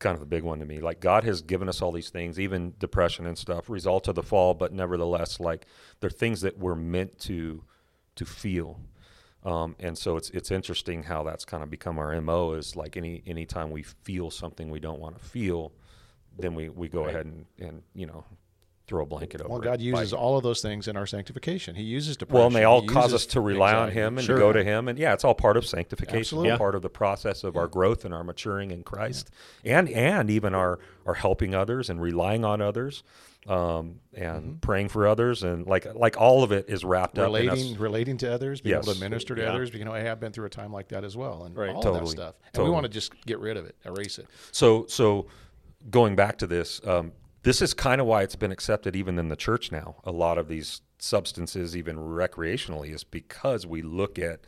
[0.00, 0.80] kind of the big one to me.
[0.80, 4.24] Like God has given us all these things, even depression and stuff, result of the
[4.24, 5.66] fall, but nevertheless, like
[6.00, 7.62] they're things that we're meant to
[8.16, 8.80] to feel.
[9.44, 12.52] Um, and so it's it's interesting how that's kind of become our mo.
[12.52, 15.72] Is like any anytime we feel something we don't want to feel,
[16.38, 17.10] then we, we go Right.
[17.14, 18.24] ahead and, and you know
[18.86, 19.48] throw a blanket over.
[19.50, 21.74] Well, it God by- uses all of those things in our sanctification.
[21.74, 22.38] He uses depression.
[22.38, 23.90] well, and they all He cause us to rely on.
[23.90, 24.36] Him and Sure.
[24.36, 26.48] to go to Him, and yeah, it's all part of sanctification, Absolutely.
[26.50, 26.56] Yeah.
[26.58, 29.30] part of the process of our growth and our maturing in Christ,
[29.64, 33.02] and and even our our helping others and relying on others,
[33.46, 37.32] um, and praying for others, and like like all of it is wrapped up in
[37.32, 37.78] relating us.
[37.80, 39.48] relating to others, being able to minister to Yeah.
[39.50, 39.72] others.
[39.74, 41.70] You know, I have been through a time like that as well, and Right.
[41.74, 42.04] all Totally.
[42.04, 42.34] that stuff.
[42.44, 42.70] And Totally.
[42.70, 44.26] we want to just get rid of it, erase it.
[44.52, 45.26] So so
[45.90, 49.28] going back to this, um, this is kind of why it's been accepted even in
[49.28, 49.96] the church now.
[50.04, 54.40] A lot of these substances, even recreationally, is because we look at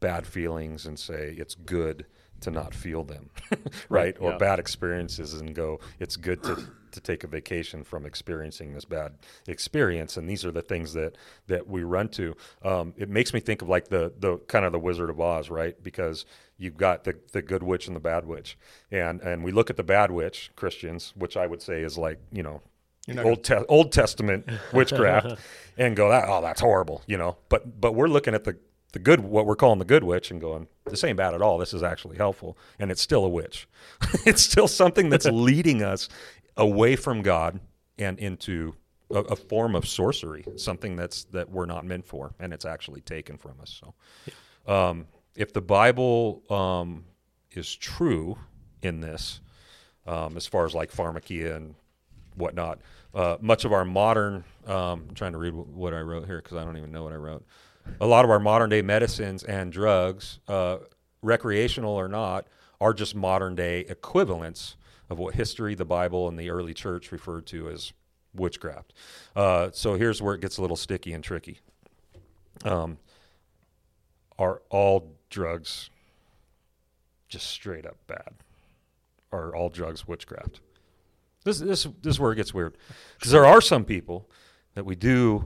[0.00, 2.06] bad feelings and say it's good
[2.40, 3.28] to not feel them,
[3.90, 4.16] right?
[4.20, 4.38] Or yeah.
[4.38, 6.56] bad experiences and go, it's good to,
[6.92, 9.14] to take a vacation from experiencing this bad
[9.46, 10.16] experience.
[10.16, 12.36] And these are the things that that we run to.
[12.62, 15.50] Um, it makes me think of like the the kind of the Wizard of Oz,
[15.50, 15.80] right?
[15.82, 16.24] Because
[16.56, 18.58] you've got the the good witch and the bad witch,
[18.90, 22.20] and and we look at the bad witch Christians, which I would say is like
[22.32, 22.62] you know.
[23.16, 25.40] Old te- Old Testament witchcraft,
[25.78, 27.38] and go that oh that's horrible, you know.
[27.48, 28.58] But but we're looking at the
[28.92, 31.58] the good what we're calling the good witch and going this ain't bad at all.
[31.58, 33.68] This is actually helpful, and it's still a witch.
[34.26, 36.08] it's still something that's leading us
[36.58, 37.60] away from God
[37.98, 38.74] and into
[39.10, 43.00] a, a form of sorcery, something that's that we're not meant for, and it's actually
[43.00, 43.80] taken from us.
[43.80, 47.04] So, um, if the Bible um,
[47.52, 48.36] is true
[48.82, 49.40] in this,
[50.06, 51.74] um, as far as like pharmakia and
[52.34, 52.80] whatnot,
[53.14, 56.40] uh, much of our modern um, I'm trying to read wh- what I wrote here
[56.42, 57.44] because I don't even know what I wrote.
[58.00, 60.78] A lot of our modern day medicines and drugs, uh,
[61.22, 62.46] recreational or not,
[62.80, 64.76] are just modern day equivalents
[65.10, 67.92] of what history, the Bible, and the early church referred to as
[68.34, 68.92] witchcraft.
[69.34, 71.58] Uh, so here's where it gets a little sticky and tricky.
[72.64, 72.98] Um,
[74.38, 75.90] are all drugs
[77.28, 78.34] just straight up bad?
[79.32, 80.60] Are all drugs witchcraft?
[81.44, 82.76] This this this is where it gets weird,
[83.18, 84.28] because there are some people
[84.74, 85.44] that we do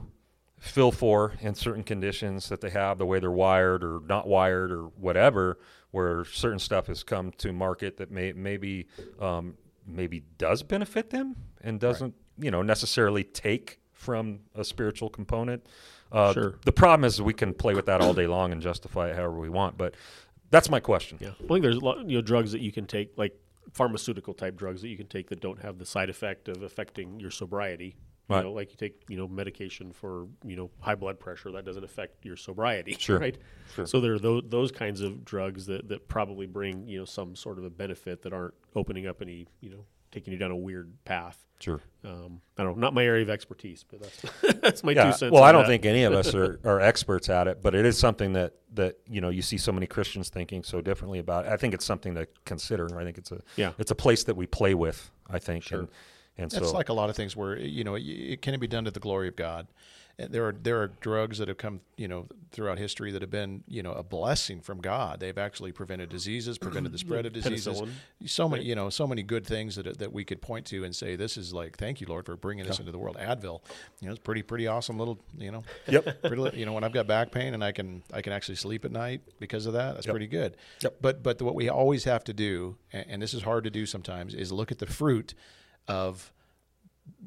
[0.63, 4.71] feel for in certain conditions that they have, the way they're wired or not wired
[4.71, 5.59] or whatever,
[5.91, 8.87] where certain stuff has come to market that may maybe
[9.19, 15.65] um, maybe does benefit them and doesn't you know necessarily take from a spiritual component.
[16.11, 16.55] Uh, Sure.
[16.63, 19.39] The problem is we can play with that all day long and justify it however
[19.39, 19.95] we want, but
[20.49, 21.17] that's my question.
[21.19, 23.37] Yeah, I think there's a lot, you know drugs that you can take, like
[23.73, 27.19] pharmaceutical type drugs that you can take that don't have the side effect of affecting
[27.19, 27.95] your sobriety.
[28.37, 31.65] You know, like you take you know medication for you know high blood pressure that
[31.65, 32.95] doesn't affect your sobriety.
[32.99, 33.19] Sure.
[33.23, 33.37] Right.
[33.75, 33.85] Sure.
[33.87, 37.35] So there are those, those kinds of drugs that that probably bring you know some
[37.35, 40.55] sort of a benefit that aren't opening up any you know taking you down a
[40.55, 41.43] weird path.
[41.59, 41.79] Sure.
[42.03, 45.05] Um, I don't know, not my area of expertise, but that's that's my Yeah.
[45.05, 45.31] two cents.
[45.31, 45.69] Well, I don't that.
[45.69, 48.97] think any of us are, are experts at it, but it is something that, that
[49.07, 51.45] you know you see so many Christians thinking so differently about.
[51.45, 51.51] It.
[51.53, 52.99] I think it's something to consider.
[52.99, 53.71] I think it's a Yeah.
[53.79, 55.09] it's a place that we play with.
[55.29, 55.87] I think, and
[56.37, 58.67] and It's so like a lot of things where you know it, it can be
[58.67, 59.67] done to the glory of God.
[60.19, 63.31] And there are there are drugs that have come you know throughout history that have
[63.31, 65.19] been you know a blessing from God.
[65.19, 67.81] They've actually prevented diseases, prevented the spread of diseases.
[68.27, 70.95] So many you know so many good things that that we could point to and
[70.95, 73.17] say this is like thank you Lord for bringing this into the world.
[73.19, 73.61] Advil,
[74.01, 75.63] you know, it's pretty pretty awesome little you know.
[75.87, 76.21] Yep.
[76.21, 78.85] Pretty, you know when I've got back pain and I can I can actually sleep
[78.85, 79.95] at night because of that.
[79.95, 80.13] That's Yep.
[80.13, 80.57] pretty good.
[80.81, 80.97] Yep.
[81.01, 83.87] But but what we always have to do, and, and this is hard to do
[83.87, 85.33] sometimes, is look at the fruit
[85.87, 86.31] of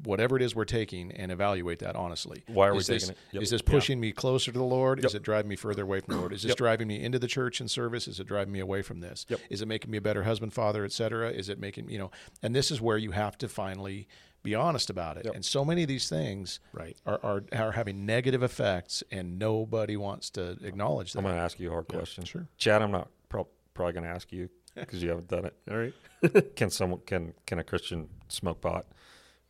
[0.03, 2.43] whatever it is we're taking and evaluate that honestly.
[2.47, 3.17] Why are we this, taking it?
[3.31, 3.43] Yep.
[3.43, 5.03] Is this pushing me closer to the Lord?
[5.05, 6.33] Is it driving me further away from the Lord?
[6.33, 6.57] Is this Yep.
[6.57, 8.07] driving me into the church and service?
[8.07, 9.25] Is it driving me away from this?
[9.29, 9.39] Yep.
[9.49, 11.29] Is it making me a better husband, father, et cetera?
[11.29, 12.11] Is it making you know?
[12.41, 14.07] And this is where you have to finally
[14.43, 15.25] be honest about it.
[15.25, 15.35] Yep.
[15.35, 16.97] And so many of these things Right.
[17.05, 21.19] are, are are having negative effects, and nobody wants to acknowledge that.
[21.19, 22.23] I'm going to ask you a hard question.
[22.23, 22.47] sure.
[22.57, 25.53] Chad, I'm not prob- probably going to ask you because you haven't done it.
[25.69, 25.93] All right.
[26.55, 28.87] Can someone can can a Christian smoke pot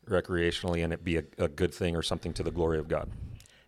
[0.10, 3.10] recreationally and it be a, a good thing or something to the glory of God?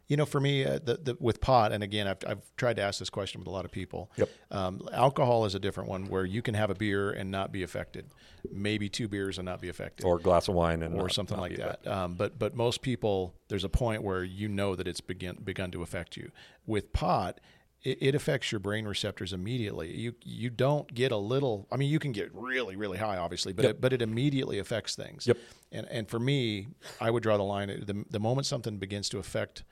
[0.07, 2.81] You know, for me, uh, the, the, with pot, and again, I've, I've tried to
[2.81, 4.09] ask this question with a lot of people.
[4.17, 4.29] Yep.
[4.49, 7.61] Um, alcohol is a different one where you can have a beer and not be
[7.61, 8.07] affected,
[8.51, 11.13] maybe two beers and not be affected, Or a glass of wine and or not-
[11.13, 11.85] something not like that.
[11.85, 15.69] Um, but but most people, there's a point where you know that it's begin begun
[15.71, 16.31] to affect you.
[16.65, 17.39] With pot,
[17.83, 19.95] it, it affects your brain receptors immediately.
[19.95, 21.67] You you don't get a little.
[21.71, 23.71] I mean, you can get really really high, obviously, but Yep.
[23.75, 25.27] it, but it immediately affects things.
[25.27, 25.37] Yep.
[25.71, 26.67] And and for me,
[26.99, 29.63] I would draw the line the the moment something begins to affect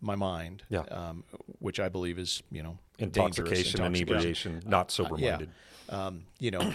[0.00, 0.80] my mind, Yeah.
[0.90, 1.24] um,
[1.58, 5.30] which I believe is you know intoxication, dangerous, inebriation, not sober yeah.
[5.30, 5.50] minded.
[5.88, 6.72] um, you know,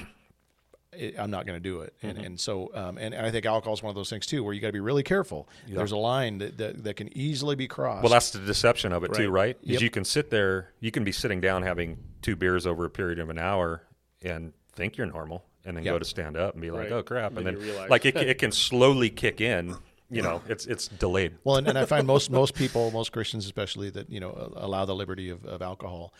[0.93, 1.93] it, I'm not going to do it.
[2.01, 2.25] And, Mm-hmm.
[2.25, 4.53] and so, um, and, and I think alcohol is one of those things too, where
[4.53, 5.47] you got to be really careful.
[5.67, 8.03] There's a line that, that, that can easily be crossed.
[8.03, 9.55] Well, that's the deception of it too, Right.
[9.55, 9.57] right?
[9.63, 9.81] Is Yep.
[9.81, 13.19] you can sit there, you can be sitting down having two beers over a period
[13.19, 13.83] of an hour
[14.21, 15.93] and think you're normal, and then Yep.
[15.95, 16.91] go to stand up and be like, Right.
[16.91, 17.89] "Oh crap!" And Then then, realize.
[17.89, 19.75] like it, it can slowly kick in.
[20.13, 21.37] You know, it's it's delayed.
[21.45, 24.83] well, and, and I find most most people, most Christians especially, that you know allow
[24.83, 26.13] the liberty of, of alcohol,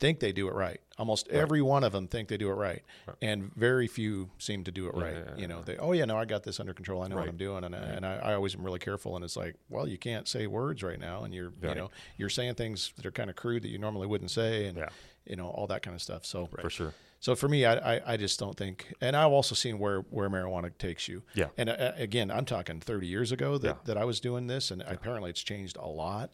[0.00, 0.80] think they do it right.
[0.98, 2.82] Almost every one of them think they do it right,
[3.22, 5.14] and very few seem to do it right.
[5.14, 7.02] yeah, yeah, you know, they oh yeah, no, I got this under control.
[7.02, 9.16] I know what I'm doing, and I, and I, I always am really careful.
[9.16, 12.28] And it's like, well, you can't say words right now, and you're you know you're
[12.28, 14.88] saying things that are kind of crude that you normally wouldn't say, and Yeah.
[15.26, 16.24] you know all that kind of stuff.
[16.24, 16.94] So for sure.
[17.20, 20.28] So for me, I, I, I just don't think, and I've also seen where, where
[20.28, 21.22] marijuana takes you.
[21.34, 21.46] Yeah.
[21.56, 23.74] And uh, again, I'm talking 30 years ago that, Yeah.
[23.86, 26.32] that I was doing this, and apparently it's changed a lot.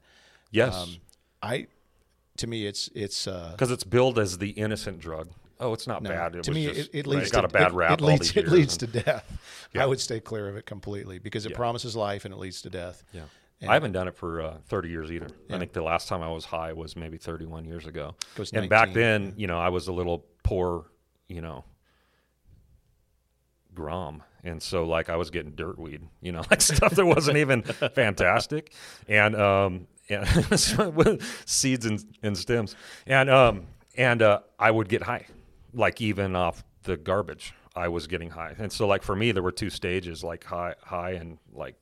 [0.50, 0.96] Yes, Um,
[1.40, 1.68] I,
[2.40, 5.28] to me, it's it's uh, because it's billed as the innocent drug.
[5.62, 6.34] Oh, it's not no, bad.
[6.34, 7.92] It to was me, just, it, it right, leads got to a bad it, rap.
[7.92, 9.24] It all leads, it leads and- to death.
[9.72, 9.84] Yeah.
[9.84, 11.56] I would stay clear of it completely because it Yeah.
[11.56, 13.04] promises life and it leads to death.
[13.12, 13.20] Yeah.
[13.60, 15.28] And- I haven't done it for uh, 30 years either.
[15.48, 15.54] Yeah.
[15.54, 18.16] I think the last time I was high was maybe 31 years ago.
[18.52, 20.86] And back then, you know, I was a little poor,
[21.28, 21.62] you know,
[23.74, 24.22] grom.
[24.42, 27.62] And so, like, I was getting dirt weed, you know, like stuff that wasn't even
[27.94, 28.72] fantastic.
[29.08, 30.24] And, um, yeah,
[31.46, 32.76] seeds and, and stems.
[33.06, 35.26] And, um, and, uh, I would get high,
[35.72, 37.54] like, even off the garbage.
[37.76, 38.54] I was getting high.
[38.58, 41.76] And so, like, for me, there were two stages, like high, high and like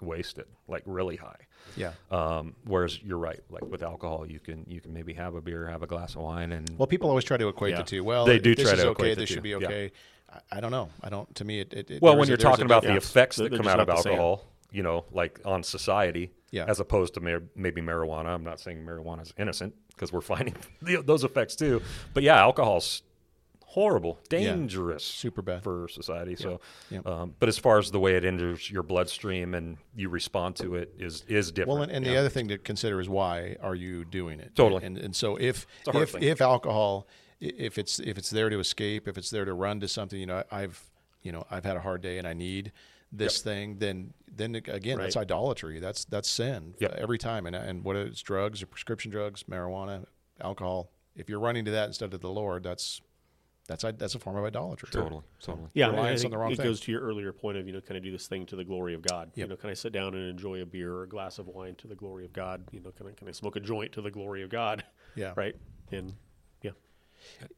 [0.00, 1.38] wasted, like really high.
[1.76, 1.92] Yeah.
[2.10, 5.68] Um, whereas you're right, like with alcohol, you can you can maybe have a beer,
[5.68, 7.78] have a glass of wine, and Well, people always try to equate Yeah.
[7.78, 8.02] the two.
[8.04, 8.92] Well, They do this try is to okay.
[8.92, 9.56] equate the This should be Yeah.
[9.58, 9.92] okay.
[10.32, 10.88] I, I don't know.
[11.02, 11.32] I don't.
[11.36, 11.72] To me, it.
[11.72, 13.10] it, it well, when a- you're a talking about the difference.
[13.10, 14.12] effects that they're come out of not the same.
[14.14, 16.64] alcohol, you know, like on society, Yeah.
[16.66, 18.26] as opposed to mar- maybe marijuana.
[18.26, 21.82] I'm not saying marijuana is innocent because we're finding the, those effects too.
[22.14, 23.02] But yeah, alcohol's
[23.64, 25.62] horrible, dangerous, Super bad.
[25.62, 26.34] for society.
[26.36, 27.00] So, Yeah.
[27.04, 30.74] Um, but as far as the way it enters your bloodstream and you respond to
[30.74, 31.74] it is is different.
[31.80, 34.54] Well, and, and the other thing to consider is why are you doing it?
[34.56, 34.84] Totally.
[34.84, 36.22] And and so if if thing.
[36.22, 37.06] if alcohol,
[37.40, 40.26] if it's if it's there to escape, if it's there to run to something, you
[40.26, 40.82] know, I've
[41.22, 42.72] you know I've had a hard day and I need
[43.12, 45.80] this thing, then then again that's idolatry.
[45.80, 46.94] That's that's sin Yep.
[46.98, 47.46] every time.
[47.46, 50.04] And and whether it's drugs or prescription drugs, marijuana,
[50.40, 53.00] alcohol, if you're running to that instead of the Lord, that's
[53.66, 54.88] that's i- that's a form of idolatry.
[54.92, 55.68] totally, totally.
[55.74, 56.64] Yeah, Reliance I on the wrong it thing.
[56.66, 58.64] goes to your earlier point of you know, can I do this thing to the
[58.64, 59.30] glory of God?
[59.34, 61.74] You know, can I sit down and enjoy a beer or a glass of wine
[61.76, 62.64] to the glory of God?
[62.72, 64.84] You know, can I can I smoke a joint to the glory of God?
[65.16, 65.32] Yeah.
[65.36, 65.56] Right.
[65.92, 66.14] And
[66.62, 66.70] yeah,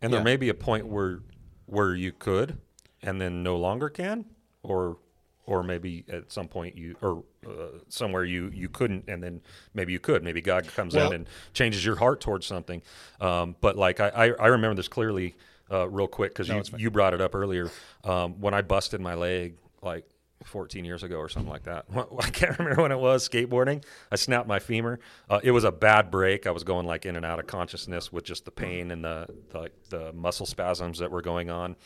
[0.02, 0.18] And Yeah.
[0.18, 1.20] there may be a point where
[1.66, 2.58] where you could,
[3.02, 4.24] and then no longer can,
[4.64, 4.98] or
[5.46, 9.40] or maybe at some point you or uh, somewhere you you couldn't, and then
[9.74, 10.22] maybe you could.
[10.22, 12.82] Maybe God comes Well- in and changes your heart towards something.
[13.20, 15.34] Um, but like I, I I remember this clearly,
[15.70, 17.70] uh, real quick because No, you you brought it up earlier
[18.04, 20.04] um, when I busted my leg like.
[20.44, 21.86] 14 years ago or something like that.
[21.94, 23.84] I can't remember when it was skateboarding.
[24.10, 24.98] I snapped my femur.
[25.28, 26.46] Uh, it was a bad break.
[26.46, 29.26] I was going like in and out of consciousness with just the pain and the,
[29.50, 31.76] the the muscle spasms that were going on.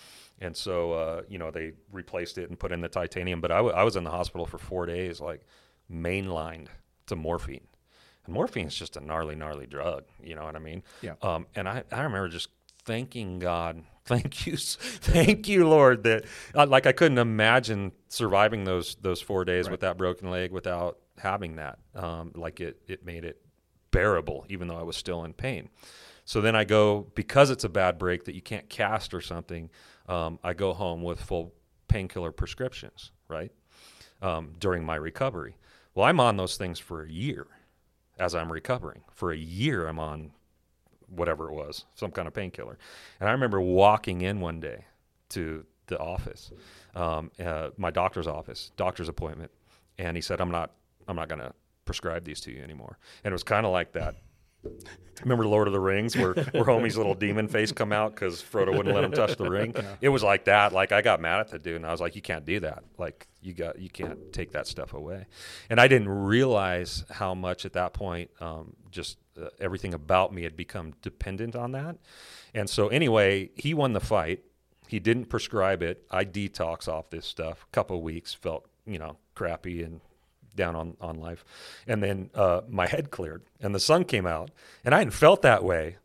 [0.40, 3.40] And so, uh, you know, they replaced it and put in the titanium.
[3.40, 5.46] But I, w- I was in the hospital for four days, like
[5.90, 6.66] mainlined
[7.06, 7.66] to morphine.
[8.26, 10.04] And morphine is just a gnarly, gnarly drug.
[10.22, 10.82] You know what I mean?
[11.02, 11.14] Yeah.
[11.22, 12.48] Um, and I, I remember just
[12.84, 18.96] thanking God, thank you, thank you, Lord, that uh, like I couldn't imagine surviving those
[18.96, 21.78] those four days with that broken leg without having that.
[21.94, 23.40] Um, like it it made it
[23.90, 25.68] bearable, even though I was still in pain.
[26.24, 29.70] So then I go because it's a bad break that you can't cast or something.
[30.08, 31.54] Um, I go home with full
[31.88, 33.52] painkiller prescriptions, right?
[34.24, 35.56] um, during my recovery.
[35.94, 37.46] Well, I'm on those things for a year
[38.18, 39.02] as I'm recovering.
[39.12, 40.32] For a year, I'm on
[41.08, 42.78] whatever it was, some kind of painkiller.
[43.20, 44.84] And I remember walking in one day
[45.30, 46.50] to the office,
[46.94, 49.50] um, uh, my doctor's office, doctor's appointment,
[49.98, 50.72] and he said, "I'm not,
[51.06, 51.52] I'm not going to
[51.84, 54.16] prescribe these to you anymore." And it was kind of like that.
[55.22, 58.74] Remember Lord of the Rings, where where homie's little demon face come out because Frodo
[58.76, 59.74] wouldn't let him touch the ring.
[60.00, 60.72] It was like that.
[60.72, 62.82] Like I got mad at the dude, and I was like, "You can't do that.
[62.98, 65.26] Like you got, you can't take that stuff away."
[65.68, 70.42] And I didn't realize how much at that point, um, just uh, everything about me
[70.42, 71.96] had become dependent on that.
[72.54, 74.44] And so anyway, he won the fight.
[74.86, 76.04] He didn't prescribe it.
[76.10, 77.66] I detox off this stuff.
[77.68, 80.00] A couple of weeks, felt you know crappy and
[80.54, 81.44] down on, on life.
[81.86, 84.50] And then uh, my head cleared and the sun came out.
[84.84, 85.96] And I hadn't felt that way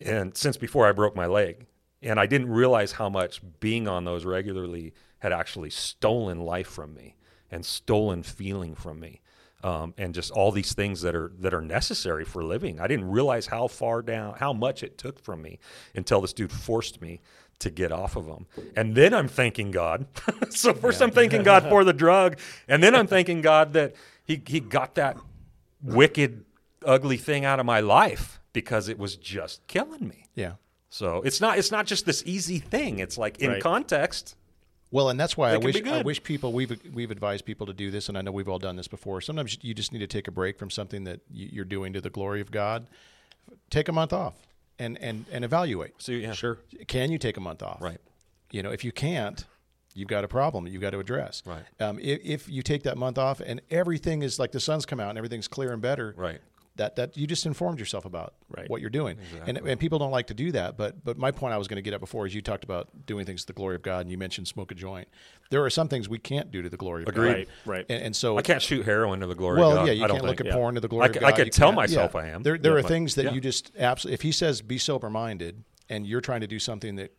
[0.00, 1.66] and since before I broke my leg.
[2.02, 6.94] And I didn't realize how much being on those regularly had actually stolen life from
[6.94, 7.16] me
[7.50, 9.22] and stolen feeling from me.
[9.64, 12.78] Um, and just all these things that are that are necessary for living.
[12.78, 15.58] I didn't realize how far down, how much it took from me
[15.94, 17.20] until this dude forced me
[17.60, 18.46] to get off of them.
[18.76, 20.06] And then I'm thanking God.
[20.50, 22.38] so first I'm thanking God for the drug,
[22.68, 25.16] and then I'm thanking God that he he got that
[25.82, 26.44] wicked,
[26.84, 30.26] ugly thing out of my life because it was just killing me.
[30.34, 30.52] Yeah.
[30.90, 32.98] So it's not it's not just this easy thing.
[32.98, 33.62] It's like in Right.
[33.62, 34.36] context.
[34.90, 37.66] Well, and that's why I It can wish I wish people we've we've advised people
[37.66, 39.20] to do this, and I know we've all done this before.
[39.20, 42.10] Sometimes you just need to take a break from something that you're doing to the
[42.10, 42.86] glory of God.
[43.70, 44.34] Take a month off
[44.78, 45.94] and and and evaluate.
[45.98, 46.58] So yeah, Sure.
[46.86, 47.80] Can you take a month off?
[47.82, 47.98] Right.
[48.52, 49.44] You know, if you can't,
[49.94, 51.42] you've got a problem you've got to address.
[51.44, 51.64] Right.
[51.80, 55.00] Um, if, if you take that month off and everything is like the sun's come
[55.00, 56.40] out and everything's clear and better, Right.
[56.76, 58.68] That that you just informed yourself about Right.
[58.70, 59.16] what you're doing.
[59.46, 60.76] And, and people don't like to do that.
[60.76, 62.88] But but my point I was going to get at before is you talked about
[63.06, 65.08] doing things to the glory of God and you mentioned smoke a joint.
[65.50, 67.28] There are some things we can't do to the glory of Agreed.
[67.28, 67.36] God.
[67.36, 67.86] Right, right.
[67.88, 69.86] And, and so I can't shoot heroin to the glory well, of God.
[69.88, 70.48] yeah, you I don't can't look think.
[70.48, 70.60] at yeah.
[70.60, 71.24] porn to the glory I of God.
[71.24, 72.20] I could You tell myself yeah.
[72.20, 72.42] I am.
[72.42, 73.32] There, there Yeah, are but- things that yeah.
[73.32, 74.14] you just absolutely.
[74.14, 77.12] If he says be sober minded, and you're trying to do something that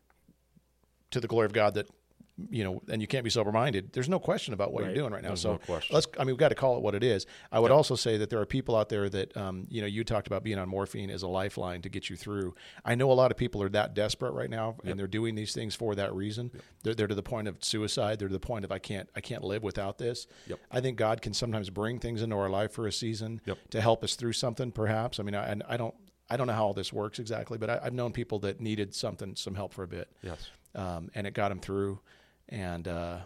[1.12, 1.88] to the glory of God that
[2.52, 3.92] you know, and you can't be sober minded.
[3.94, 4.90] There's no question about what Right.
[4.90, 5.30] you're doing right now.
[5.30, 5.94] There's so no question.
[5.96, 6.06] let's.
[6.18, 7.26] I mean, we've got to call it what it is.
[7.52, 10.04] I would also say that there are people out there that, um, you know, you
[10.04, 12.54] talked about being on morphine as a lifeline to get you through.
[12.86, 15.54] I know a lot of people are that desperate right now, and they're doing these
[15.54, 16.52] things for that reason.
[16.84, 18.20] They're, they're to the point of suicide.
[18.20, 20.28] They're to the point of I can't, I can't live without this.
[20.48, 20.60] Yep.
[20.70, 23.58] I think God can sometimes bring things into our life for a season Yep.
[23.72, 24.72] to help us through something.
[24.72, 25.20] Perhaps.
[25.20, 25.96] I mean, I, and I don't.
[26.30, 28.94] I don't know how all this works exactly, but I, I've known people that needed
[28.94, 30.50] something, some help for a bit Yes.
[30.76, 32.02] um, and it got them through.
[32.50, 33.18] And uh,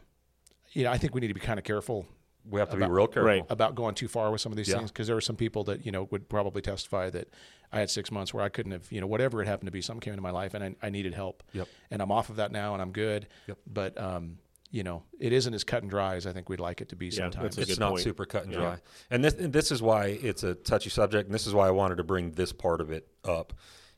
[0.74, 2.06] you know, I think we need to be kind of careful
[2.50, 3.28] We have to be About- real careful.
[3.28, 3.46] Right.
[3.50, 4.78] about going too far with some of these Yeah.
[4.80, 7.28] things because there are some people that you know would probably testify that
[7.72, 9.82] I had six months where I couldn't have you know whatever it happened to be,
[9.82, 11.44] something came into my life and I, I needed help.
[11.54, 11.68] Yep.
[11.92, 13.28] And I'm off of that now and I'm good.
[13.48, 13.58] Yep.
[13.68, 14.38] But um,
[14.72, 16.96] you know, it isn't as cut and dry as I think we'd like it to
[16.96, 17.58] be Yeah, sometimes.
[17.60, 18.04] it's not point.
[18.04, 18.60] super cut and Yeah.
[18.60, 18.78] dry.
[19.12, 21.72] And this and this is why it's a touchy subject, and this is why I
[21.72, 23.54] wanted to bring this part of it up,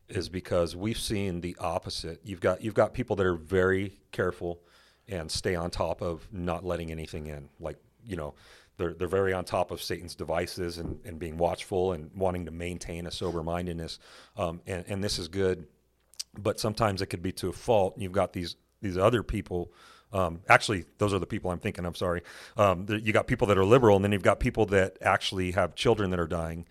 [0.09, 2.19] is because we've seen the opposite.
[2.25, 4.63] You've got you've got people that are very careful
[5.07, 7.49] and stay on top of not letting anything in.
[7.59, 8.33] Like you know,
[8.77, 12.51] they're they're very on top of Satan's devices and, and being watchful and wanting to
[12.51, 13.99] maintain a sober mindedness.
[14.37, 15.67] Um, and and this is good
[16.37, 17.95] but sometimes it could be to a fault.
[17.97, 19.71] You've got these these other people.
[20.11, 21.85] Um, actually, those are the people I'm thinking.
[21.85, 22.21] I'm sorry.
[22.57, 25.51] Um, the, you got people that are liberal, and then you've got people that actually
[25.51, 26.65] have children that are dying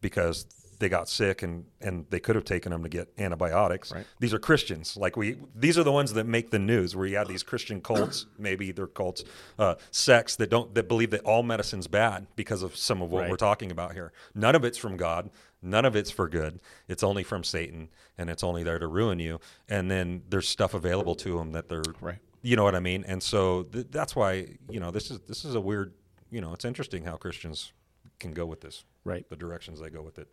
[0.00, 0.46] because
[0.78, 3.92] they got sick and and they could have taken them to get antibiotics.
[3.92, 4.06] Right.
[4.20, 4.96] These are Christians.
[4.96, 6.94] Like we, these are the ones that make the news.
[6.94, 9.24] Where you have these Christian cults, maybe they're cults,
[9.58, 13.22] uh, sects that don't that believe that all medicine's bad because of some of what
[13.22, 13.30] Right.
[13.30, 14.12] we're talking about here.
[14.34, 15.30] None of it's from God.
[15.60, 16.60] None of it's for good.
[16.86, 19.40] It's only from Satan, and it's only there to ruin you.
[19.68, 22.18] And then there's stuff available to them that they're, Right.
[22.42, 23.04] you know what I mean.
[23.08, 25.94] And so th- that's why you know this is this is a weird,
[26.30, 27.72] you know, it's interesting how Christians
[28.20, 29.28] can go with this, Right.
[29.28, 30.28] The directions they go with it.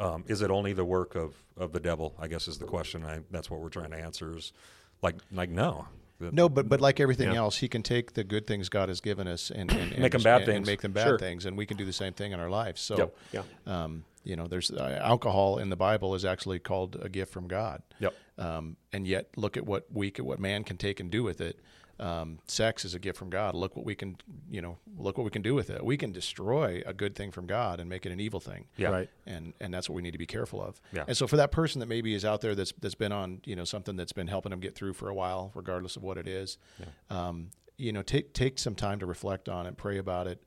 [0.00, 2.14] Um, is it only the work of of the devil?
[2.18, 3.04] I guess is the question.
[3.04, 4.36] I that's what we're trying to answer.
[4.36, 4.52] Is
[5.02, 5.86] like like no.
[6.22, 7.38] No, but but like everything Yeah.
[7.38, 10.14] else, he can take the good things God has given us and, and, and Make
[10.14, 10.66] 'em bad and- and things.
[10.66, 11.18] make them bad Sure.
[11.18, 12.82] things, and we can do the same thing in our lives.
[12.82, 12.96] So,
[13.32, 13.44] Yep.
[13.66, 13.82] Yeah.
[13.84, 17.48] um, you know, there's uh, alcohol in the Bible is actually called a gift from
[17.48, 17.80] God.
[18.00, 18.12] Yep.
[18.40, 21.40] Um, and yet, look at what we can, what man can take and do with
[21.40, 21.60] it.
[21.98, 23.54] Um, sex is a gift from God.
[23.54, 24.16] Look what we can,
[24.50, 25.84] you know, look what we can do with it.
[25.84, 28.88] We can destroy a good thing from God and make it an evil thing Yeah.
[28.88, 29.10] Right.
[29.26, 30.80] and and that's what we need to be careful of.
[30.94, 31.04] Yeah.
[31.06, 33.54] And so for that person that maybe is out there that's that's been on you
[33.54, 36.26] know something that's been helping them get through for a while, regardless of what it
[36.26, 36.56] is,
[37.10, 40.42] um, you know, take take some time to reflect on it, pray about it,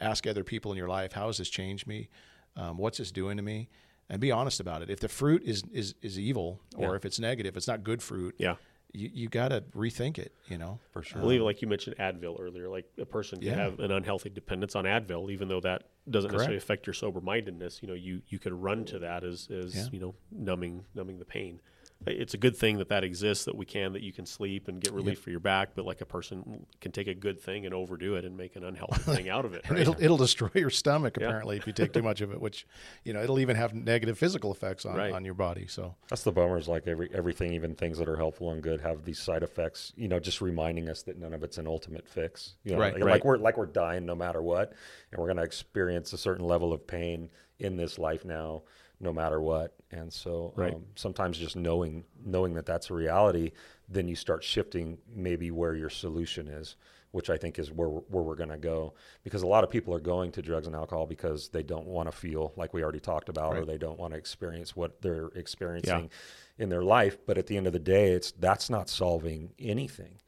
[0.00, 2.10] ask other people in your life, how has this changed me?
[2.54, 3.68] Um, what's this doing to me?
[4.12, 4.90] And be honest about it.
[4.90, 6.96] If the fruit is is is evil or Yeah.
[6.96, 8.34] if it's negative, it's not good fruit.
[8.38, 8.56] Yeah.
[8.94, 10.34] you, you got to rethink it.
[10.48, 11.22] You know, for sure.
[11.22, 13.54] Well, even like you mentioned Advil earlier, like a person can Yeah.
[13.54, 17.80] have an unhealthy dependence on Advil, even though that doesn't necessarily affect your sober mindedness.
[17.82, 19.86] You know, you you could run to that as as Yeah.
[19.92, 21.60] you know numbing numbing the pain.
[22.06, 24.80] It's a good thing that that exists, that we can, that you can sleep and
[24.80, 25.70] get relief for your back.
[25.74, 28.64] But like a person can take a good thing and overdo it and make an
[28.64, 29.62] unhealthy thing out of it.
[29.70, 29.80] Right?
[29.80, 31.26] it'll it'll destroy your stomach Yeah.
[31.26, 32.40] apparently if you take too much of it.
[32.40, 32.66] Which,
[33.04, 35.12] you know, it'll even have negative physical effects on, Right.
[35.12, 35.66] on your body.
[35.66, 36.58] So That's the bummer.
[36.58, 39.92] Is like every everything, even things that are helpful and good, have these side effects.
[39.96, 42.56] You know, just reminding us that none of it's an ultimate fix.
[42.64, 42.94] You know, Right.
[42.94, 43.10] like, Right.
[43.12, 44.72] like we're like we're dying no matter what,
[45.10, 48.62] and we're going to experience a certain level of pain in this life now,
[49.02, 49.74] no matter what.
[49.90, 50.74] And so, Right.
[50.74, 53.52] um, sometimes just knowing knowing that that's a reality,
[53.88, 56.76] then you start shifting maybe where your solution is.
[57.10, 59.94] Which I think is where where we're going to go, because a lot of people
[59.94, 63.00] are going to drugs and alcohol because they don't want to feel like we already
[63.00, 66.08] talked about, or they don't want to experience what they're experiencing
[66.56, 67.18] in their life.
[67.26, 70.22] But at the end of the day, it's that's not solving anything.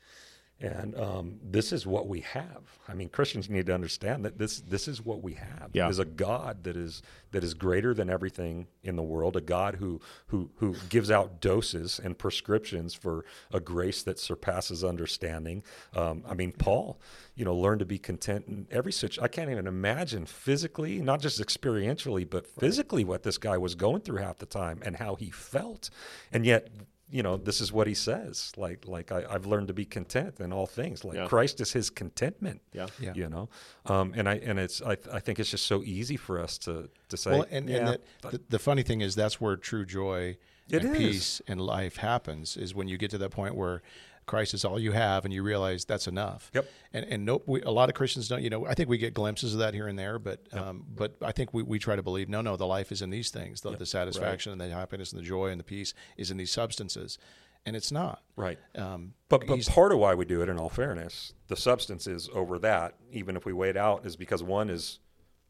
[0.60, 2.62] And um, this is what we have.
[2.86, 5.70] I mean, Christians need to understand that this this is what we have.
[5.72, 5.88] Yeah.
[5.88, 7.02] Is a God that is
[7.32, 9.36] that is greater than everything in the world.
[9.36, 14.84] A God who who who gives out doses and prescriptions for a grace that surpasses
[14.84, 15.64] understanding.
[15.94, 17.00] Um, I mean, Paul,
[17.34, 19.24] you know, learned to be content in every situation.
[19.24, 24.02] I can't even imagine physically, not just experientially, but physically, what this guy was going
[24.02, 25.90] through half the time and how he felt.
[26.32, 26.68] And yet,
[27.14, 28.50] you know, this is what he says.
[28.56, 31.04] Like, like I, I've learned to be content in all things.
[31.04, 31.26] Like Yeah.
[31.28, 32.60] Christ is his contentment.
[32.72, 32.88] Yeah.
[32.98, 33.12] Yeah.
[33.14, 33.48] You know,
[33.86, 36.90] um, and I and it's I, I think it's just so easy for us to
[37.10, 37.30] to say.
[37.30, 38.00] well, and, yeah, and that,
[38.32, 40.36] the, the funny thing is that's where true joy
[40.68, 40.98] It and is.
[40.98, 42.56] peace and life happens.
[42.56, 43.80] Is when you get to that point where
[44.26, 46.50] Christ is all you have, and you realize that's enough.
[46.54, 46.68] Yep.
[46.92, 48.42] And and no, we, a lot of Christians don't.
[48.42, 51.16] You know, I think we get glimpses of that here and there, but um, but
[51.22, 53.60] I think we, we try to believe no, no, the life is in these things.
[53.60, 56.50] The, the satisfaction and the happiness and the joy and the peace is in these
[56.52, 57.18] substances,
[57.66, 58.22] and it's not.
[58.36, 58.58] right.
[58.74, 62.28] Um, But but part of why we do it, in all fairness, the substance is
[62.32, 62.94] over that.
[63.12, 65.00] Even if we wait out, is because one is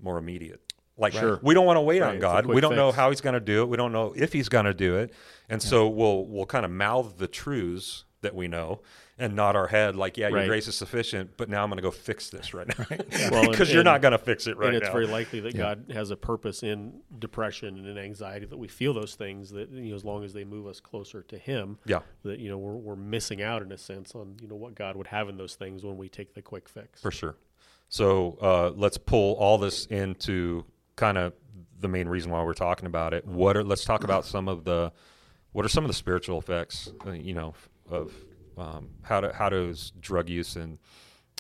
[0.01, 0.61] more immediate.
[0.97, 1.41] Like Sure.
[1.43, 2.47] we don't want to wait Right, on God.
[2.47, 3.69] We don't know how He's going to do it.
[3.69, 5.13] We don't know if He's going to do it,
[5.49, 8.81] and so we'll we'll kind of mouth the truths that we know
[9.17, 10.49] and nod our head like, yeah, your Right.
[10.49, 11.37] grace is sufficient.
[11.37, 12.85] But now I'm going to go fix this right now
[13.31, 14.93] Well, and- because you're not going to fix it right and it's now.
[14.93, 18.93] very likely that God has a purpose in depression and in anxiety that we feel
[18.93, 22.01] those things that you know as long as they move us closer to Him, yeah.
[22.25, 24.97] that you know we're we're missing out in a sense on you know what God
[24.97, 27.01] would have in those things when we take the quick fix.
[27.01, 27.37] For sure.
[27.89, 30.65] So uh, let's pull all this into
[30.97, 31.33] kind of
[31.79, 33.27] the main reason why we're talking about it.
[33.27, 34.91] What are let's talk about some of the
[35.53, 37.55] what are some of the spiritual effects, uh, you know,
[37.91, 38.13] of
[38.57, 40.79] um, how do, how does drug use and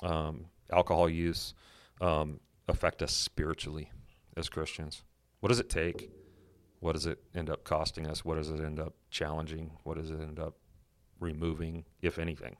[0.02, 1.54] um, alcohol use
[2.00, 3.90] um, affect us spiritually
[4.36, 5.02] as Christians?
[5.40, 6.10] What does it take?
[6.80, 8.24] What does it end up costing us?
[8.24, 9.70] What does it end up challenging?
[9.84, 10.54] What does it end up
[11.20, 12.56] removing, if anything?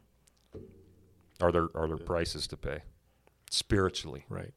[1.41, 2.83] Are there are there prices to pay
[3.51, 4.25] spiritually?
[4.29, 4.55] Right.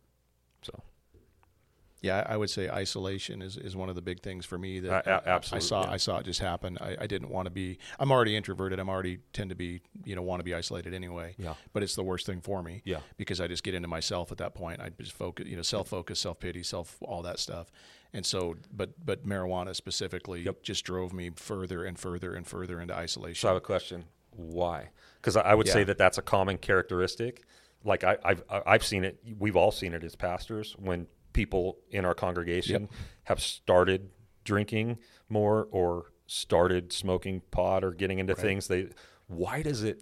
[2.01, 5.07] Yeah, I would say isolation is, is one of the big things for me that
[5.07, 5.91] uh, I- absolutely, I saw yeah.
[5.91, 6.77] I saw it just happen.
[6.79, 7.79] I, I didn't want to be.
[7.99, 8.79] I'm already introverted.
[8.79, 11.33] I'm already tend to be you know want to be isolated anyway.
[11.37, 11.55] Yeah.
[11.73, 12.81] But it's the worst thing for me.
[12.85, 12.99] Yeah.
[13.17, 14.79] Because I just get into myself at that point.
[14.79, 17.71] I just focus, you know, self focus, self pity, self all that stuff.
[18.13, 20.61] And so, but but marijuana specifically Yep.
[20.63, 23.41] just drove me further and further and further into isolation.
[23.41, 24.05] So I have a question.
[24.31, 24.89] Why?
[25.19, 27.43] Because I I would say that that's a common characteristic.
[27.83, 29.19] Like I, I've I've seen it.
[29.39, 31.07] We've all seen it as pastors when
[31.37, 32.89] people in our congregation
[33.25, 34.09] have started
[34.43, 34.97] drinking
[35.29, 38.67] more or started smoking pot or getting into things.
[38.67, 38.87] They
[39.27, 40.01] why does it?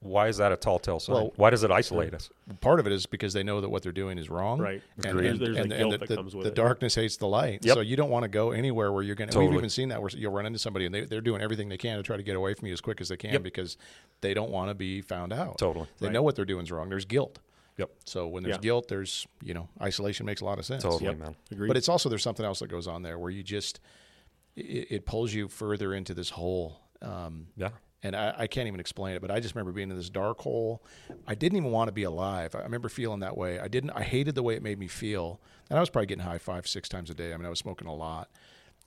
[0.00, 1.14] Why is that a tall tale sign?
[1.14, 2.30] Well, why does it isolate us?
[2.60, 4.60] Part of it is because they know that what they're doing is wrong.
[4.60, 4.80] Right.
[4.96, 6.54] And, and, There's a and, guilt and the, that the, comes with the it.
[6.54, 7.64] darkness hates the light.
[7.64, 7.74] Yep.
[7.74, 9.34] So you don't want to go anywhere where you're going to.
[9.34, 9.50] Totally.
[9.50, 11.76] We've even seen that where you'll run into somebody and they, they're doing everything they
[11.78, 13.42] can to try to get away from you as quick as they can Yep.
[13.42, 13.76] because
[14.20, 15.58] they don't want to be found out.
[15.58, 15.86] Totally.
[15.98, 16.12] They Right.
[16.12, 16.88] know what they're doing is wrong.
[16.90, 17.40] There's guilt.
[17.78, 17.90] Yep.
[18.04, 18.60] So when there's Yeah.
[18.60, 20.82] guilt, there's, you know, isolation makes a lot of sense.
[20.82, 21.18] Totally, Yep.
[21.18, 21.36] man.
[21.50, 21.68] Agreed.
[21.68, 23.80] But it's also, there's something else that goes on there where you just,
[24.56, 26.80] it, it pulls you further into this hole.
[27.00, 27.70] Um, Yeah.
[28.02, 30.40] and I, I can't even explain it, but I just remember being in this dark
[30.40, 30.82] hole.
[31.26, 32.54] I didn't even want to be alive.
[32.56, 33.60] I remember feeling that way.
[33.60, 33.90] I didn't.
[33.90, 36.66] I hated the way it made me feel, and I was probably getting high five,
[36.66, 37.32] six times a day.
[37.32, 38.28] I mean, I was smoking a lot,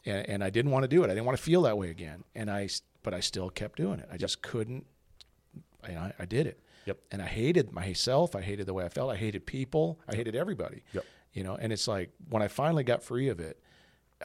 [0.06, 1.06] and, and I didn't want to do it.
[1.06, 2.26] I didn't want to feel that way again.
[2.36, 4.10] And I, s- but I still kept doing it.
[4.12, 4.86] I just couldn't.
[5.84, 6.60] I, I, I did it.
[6.86, 6.98] Yep.
[7.12, 8.36] And I hated myself.
[8.36, 9.12] I hated the way I felt.
[9.12, 10.00] I hated people.
[10.08, 10.84] I hated everybody.
[10.94, 11.06] Yep.
[11.34, 13.62] You know, and it's like when I finally got free of it,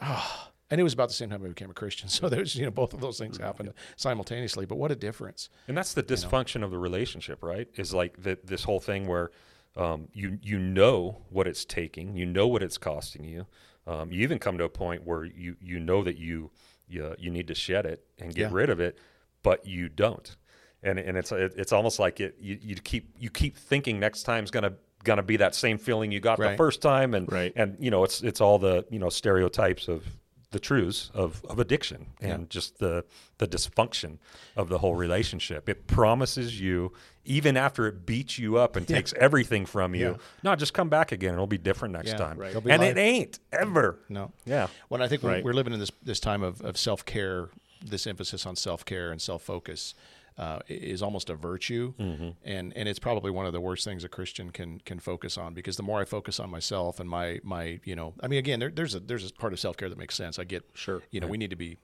[0.01, 2.09] ah, and it was about the same time I became a Christian.
[2.17, 4.65] So there's, you know, both of those things happened simultaneously.
[4.65, 5.49] But what a difference.
[5.67, 7.67] And that's the dysfunction of the relationship, right?
[7.75, 9.31] Is like the, this whole thing where
[9.75, 13.45] um, you you know what it's taking, you know what it's costing you.
[13.85, 16.51] Um, you even come to a point where you you know that you
[16.89, 18.57] you, you need to shed it and get Yeah.
[18.57, 18.97] rid of it,
[19.43, 20.35] but you don't.
[20.83, 24.23] And and it's it, it's almost like it you, you keep you keep thinking next
[24.23, 24.73] time's gonna
[25.03, 27.53] gonna be that same feeling you got the first time, and Right.
[27.55, 30.03] and you know it's it's all the you know stereotypes of
[30.51, 33.03] the truths of, of addiction and just the
[33.37, 34.17] the dysfunction
[34.55, 35.67] of the whole relationship.
[35.67, 36.93] It promises you,
[37.25, 40.17] even after it beats you up and takes everything from you, Yeah.
[40.43, 41.33] no, just come back again.
[41.33, 42.37] It'll be different next Yeah, time.
[42.37, 42.55] right.
[42.55, 42.81] And life.
[42.81, 43.99] it ain't ever.
[44.07, 44.31] No.
[44.45, 44.67] Yeah.
[44.89, 47.49] Well, I think we're, we're living in this this time of, of self care.
[47.85, 49.93] This emphasis on self care and self focus
[50.37, 52.29] uh, is almost a virtue, Mm-hmm.
[52.43, 55.53] and and it's probably one of the worst things a Christian can can focus on
[55.53, 58.59] because the more I focus on myself and my my you know I mean again
[58.59, 60.37] there, there's a there's a part of self care that makes sense.
[60.39, 61.01] I get Sure.
[61.11, 61.77] you know we need to be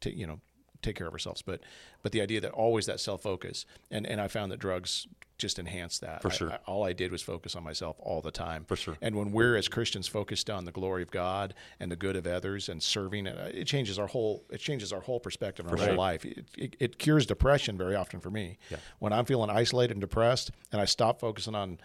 [0.00, 0.40] ta- you know
[0.82, 1.60] take care of ourselves, but
[2.02, 5.06] but the idea that always that self focus and and I found that drugs
[5.40, 6.52] just enhance that For sure.
[6.52, 8.64] I- all I did was focus on myself all the time.
[8.66, 8.96] For sure.
[9.02, 12.26] And when we're as Christians focused on the glory of God and the good of
[12.26, 15.78] others and serving, uh, it changes our whole it changes our whole perspective on our
[15.78, 15.86] sure.
[15.88, 16.24] whole life.
[16.24, 18.58] It, it, it cures depression very often for me.
[18.70, 18.76] Yeah.
[19.00, 21.78] When I'm feeling isolated and depressed, and I stop focusing on,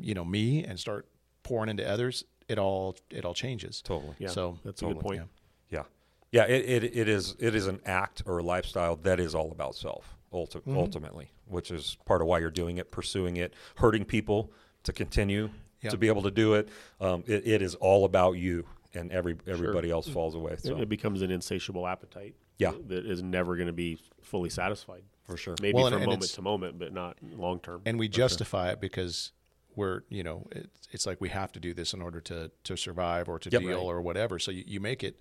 [0.00, 1.06] you know, me and start
[1.42, 3.80] pouring into others, it all it all changes.
[3.82, 4.14] Totally.
[4.18, 5.30] Yeah, So that's a good totally, point.
[5.70, 5.82] Yeah,
[6.30, 6.44] yeah.
[6.44, 9.74] It, it, it is it is an act or a lifestyle that is all about
[9.74, 10.76] self ulti- Mm-hmm.
[10.76, 14.50] ultimately, which is part of why you're doing it, pursuing it, hurting people
[14.84, 15.50] to continue
[15.82, 15.90] Yeah.
[15.90, 16.68] to be able to do it.
[17.00, 17.46] Um, it.
[17.46, 20.52] It is all about you, and every everybody else falls away.
[20.54, 22.34] It- So It becomes an insatiable appetite.
[22.58, 22.72] Yeah.
[22.88, 25.02] That is never going to be fully satisfied.
[25.24, 25.54] for sure.
[25.62, 27.80] Maybe Well, and- from and moment it's- to moment, but not long term.
[27.86, 29.30] and we justify it because
[29.76, 32.76] we're you know it's, it's like we have to do this in order to to
[32.76, 33.62] survive or to Yep.
[33.62, 33.78] deal Right.
[33.94, 35.18] or whatever so you, you make it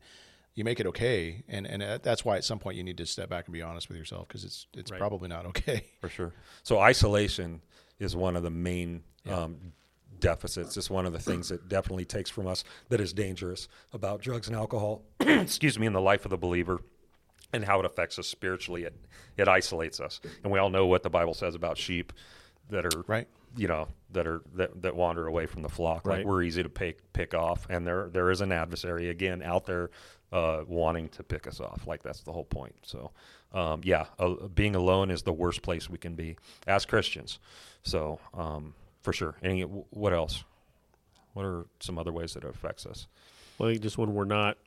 [0.54, 3.06] you make it okay and and uh, that's why at some point you need to
[3.06, 5.00] step back and be honest with yourself because it's it's Right.
[5.00, 6.34] probably not okay for sure.
[6.64, 7.62] So isolation
[8.00, 9.74] is one of the main um,
[10.20, 10.76] deficits.
[10.78, 14.48] It's one of the things that definitely takes from us that is dangerous about drugs
[14.48, 15.04] and alcohol.
[15.20, 16.80] excuse me, in the life of the believer.
[17.54, 18.96] And how it affects us spiritually, it
[19.36, 22.14] it isolates us, and we all know what the Bible says about sheep
[22.70, 23.28] that are Right.
[23.58, 26.06] You know that are that, that wander away from the flock.
[26.06, 26.26] Like Right.
[26.26, 29.90] we're easy to pick pick off, and there there is an adversary again out there
[30.32, 31.86] uh, wanting to pick us off.
[31.86, 32.76] Like that's the whole point.
[32.84, 33.12] So,
[33.54, 37.40] um, yeah, uh, being alone is the worst place we can be as Christians.
[37.84, 39.36] So, um, for sure.
[39.44, 40.44] Any what else?
[41.34, 43.08] What are some other ways that it affects us?
[43.58, 44.58] Well, I think just when we're not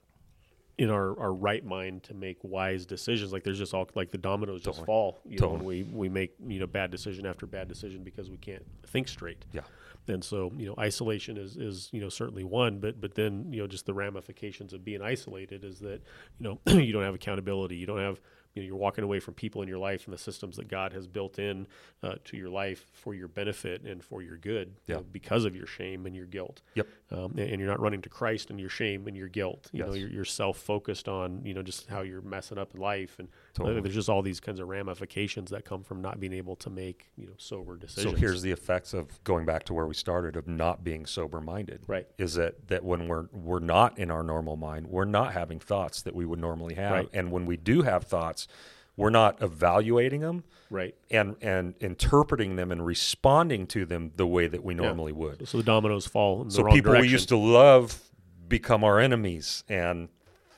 [0.76, 4.18] in our, our right mind to make wise decisions, like there's just all like the
[4.18, 4.86] dominoes just Totally.
[4.86, 5.20] fall.
[5.24, 8.36] You know, when we we make you know bad decision after bad decision because we
[8.36, 9.44] can't think straight.
[9.52, 9.62] Yeah.
[10.08, 13.60] And so you know isolation is is you know certainly one, but but then you
[13.60, 16.02] know just the ramifications of being isolated is that
[16.38, 18.20] you know you don't have accountability, you don't have
[18.54, 20.92] you know, you're walking away from people in your life and the systems that God
[20.92, 21.66] has built in
[22.02, 25.56] uh, to your life for your benefit and for your good you know, because of
[25.56, 26.62] your shame and your guilt.
[26.74, 26.86] Yep.
[27.14, 29.68] Um, and, and you're not running to Christ and your shame and your guilt.
[29.72, 33.18] You know, you're, you're self-focused on you know just how you're messing up in life,
[33.18, 33.80] and Totally.
[33.80, 37.10] there's just all these kinds of ramifications that come from not being able to make
[37.16, 38.14] you know sober decisions.
[38.14, 41.40] So here's the effects of going back to where we started of not being sober
[41.40, 41.82] minded.
[41.86, 42.06] Right.
[42.18, 46.02] Is that that when we're we're not in our normal mind, we're not having thoughts
[46.02, 46.92] that we would normally have.
[46.92, 47.08] Right.
[47.12, 48.48] And when we do have thoughts,
[48.96, 50.94] we're not evaluating them right.
[51.10, 55.48] and and interpreting them and responding to them the way that we normally would.
[55.48, 57.00] So the dominoes fall in the So people direction.
[57.02, 58.00] we used to love
[58.48, 60.08] become our enemies, and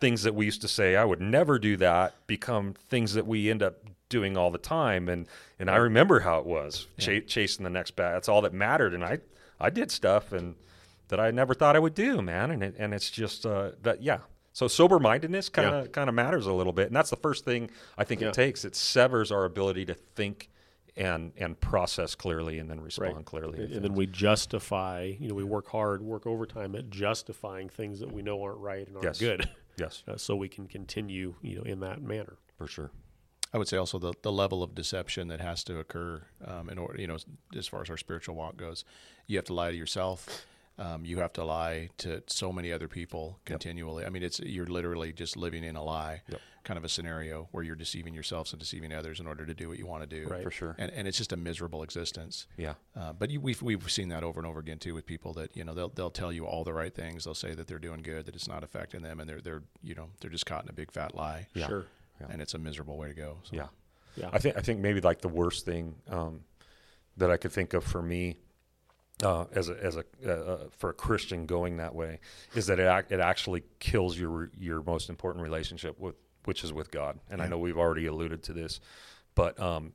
[0.00, 3.50] things that we used to say I would never do that become things that we
[3.50, 3.76] end up
[4.08, 5.08] doing all the time.
[5.08, 5.26] And
[5.58, 8.14] and I remember how it was cha- chasing the next bat.
[8.14, 8.94] That's all that mattered.
[8.94, 9.18] And I
[9.58, 10.56] I did stuff and
[11.08, 12.50] that I never thought I would do, man.
[12.50, 14.18] And it, and it's just uh, that yeah.
[14.56, 17.44] So sober mindedness kind of kind of matters a little bit, and that's the first
[17.44, 18.28] thing I think Yeah.
[18.28, 18.64] it takes.
[18.64, 20.48] It severs our ability to think
[20.96, 23.24] and and process clearly, and then respond Right.
[23.26, 23.62] clearly.
[23.64, 25.12] and, and then we justify.
[25.20, 28.86] You know, we work hard, work overtime at justifying things that we know aren't right
[28.86, 29.18] and aren't Yes.
[29.18, 29.46] good,
[29.76, 31.34] yes, uh, so we can continue.
[31.42, 32.38] You know, in that manner.
[32.56, 32.90] for sure.
[33.52, 36.78] I would say also the, the level of deception that has to occur um, in
[36.78, 37.18] order, you know,
[37.54, 38.86] as far as our spiritual walk goes.
[39.26, 40.46] You have to lie to yourself.
[40.78, 44.04] Um, you have to lie to so many other people continually.
[44.04, 46.40] I mean, it's you're literally just living in a lie, Yep.
[46.64, 49.68] kind of a scenario where you're deceiving yourselves and deceiving others in order to do
[49.70, 50.28] what you want to do.
[50.28, 50.42] Right.
[50.42, 50.74] For sure.
[50.78, 52.46] And, and it's just a miserable existence.
[52.58, 52.74] Yeah.
[52.94, 55.56] Uh, but you, we've we've seen that over and over again too with people that
[55.56, 57.24] you know they'll they'll tell you all the right things.
[57.24, 59.94] They'll say that they're doing good, that it's not affecting them, and they're they're you
[59.94, 61.46] know they're just caught in a big fat lie.
[61.54, 61.68] Yeah.
[61.68, 61.86] Sure.
[62.20, 62.26] Yeah.
[62.28, 63.38] And it's a miserable way to go.
[63.44, 63.56] So.
[63.56, 63.66] Yeah.
[64.16, 64.28] Yeah.
[64.30, 66.40] I think I think maybe like the worst thing um,
[67.16, 68.36] that I could think of for me
[69.22, 72.20] uh, as a as a uh, uh, for a Christian going that way
[72.54, 76.14] is that it ac- it actually kills your your most important relationship with
[76.44, 77.18] which is with God.
[77.30, 78.80] And I know we've already alluded to this,
[79.34, 79.92] but um,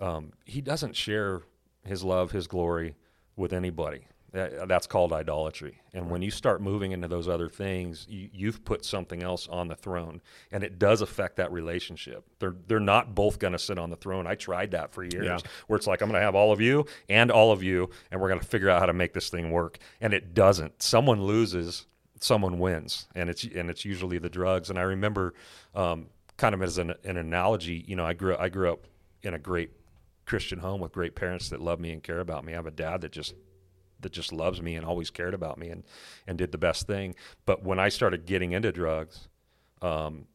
[0.00, 1.42] um, He doesn't share
[1.84, 2.96] His love, His glory
[3.36, 4.06] with anybody.
[4.32, 5.78] That's called idolatry.
[5.92, 9.68] And when you start moving into those other things, you, you've put something else on
[9.68, 12.24] the throne, and it does affect that relationship.
[12.38, 14.26] They're they're not both going to sit on the throne.
[14.26, 15.38] I tried that for years, Yeah.
[15.66, 18.20] where it's like I'm going to have all of you and all of you, and
[18.22, 20.82] we're going to figure out how to make this thing work, and it doesn't.
[20.82, 21.86] Someone loses,
[22.18, 24.70] someone wins, and it's and it's usually the drugs.
[24.70, 25.34] And I remember,
[25.74, 26.06] um,
[26.38, 28.86] kind of as an, an analogy, you know, I grew I grew up
[29.22, 29.72] in a great
[30.24, 32.54] Christian home with great parents that love me and care about me.
[32.54, 33.34] I have a dad that just
[34.02, 35.84] that just loves me and always cared about me and
[36.26, 37.14] and did the best thing.
[37.46, 39.28] But when I started getting into drugs,
[39.80, 40.26] um,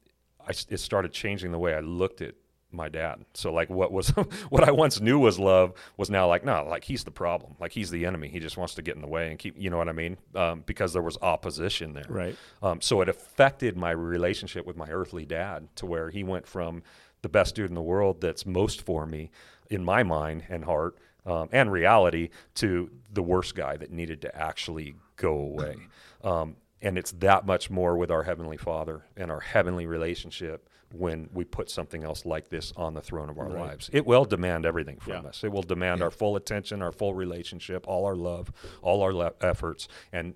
[0.41, 2.35] I, it started changing the way I looked at
[2.71, 3.23] my dad.
[3.33, 4.09] So like what was
[4.49, 7.55] what I once knew was love was now like no, like he's the problem.
[7.59, 8.29] Like he's the enemy.
[8.29, 9.55] He just wants to get in the way and keep.
[9.57, 10.17] You know what I mean?
[10.35, 12.05] Um, because there was opposition there.
[12.07, 12.35] Right.
[12.61, 16.83] Um, so it affected my relationship with my earthly dad to where he went from
[17.21, 19.31] the best dude in the world that's most for me
[19.69, 20.97] in my mind and heart
[21.27, 25.75] um, and reality to the worst guy that needed to actually go away.
[26.23, 31.29] Um, and it's that much more with our Heavenly Father and our heavenly relationship when
[31.31, 33.67] we put something else like this on the throne of our Right.
[33.67, 33.89] lives.
[33.93, 35.29] It will demand everything from Yeah.
[35.29, 35.43] us.
[35.43, 38.51] It will demand our full attention, our full relationship, all our love,
[38.81, 40.33] all our le- efforts, and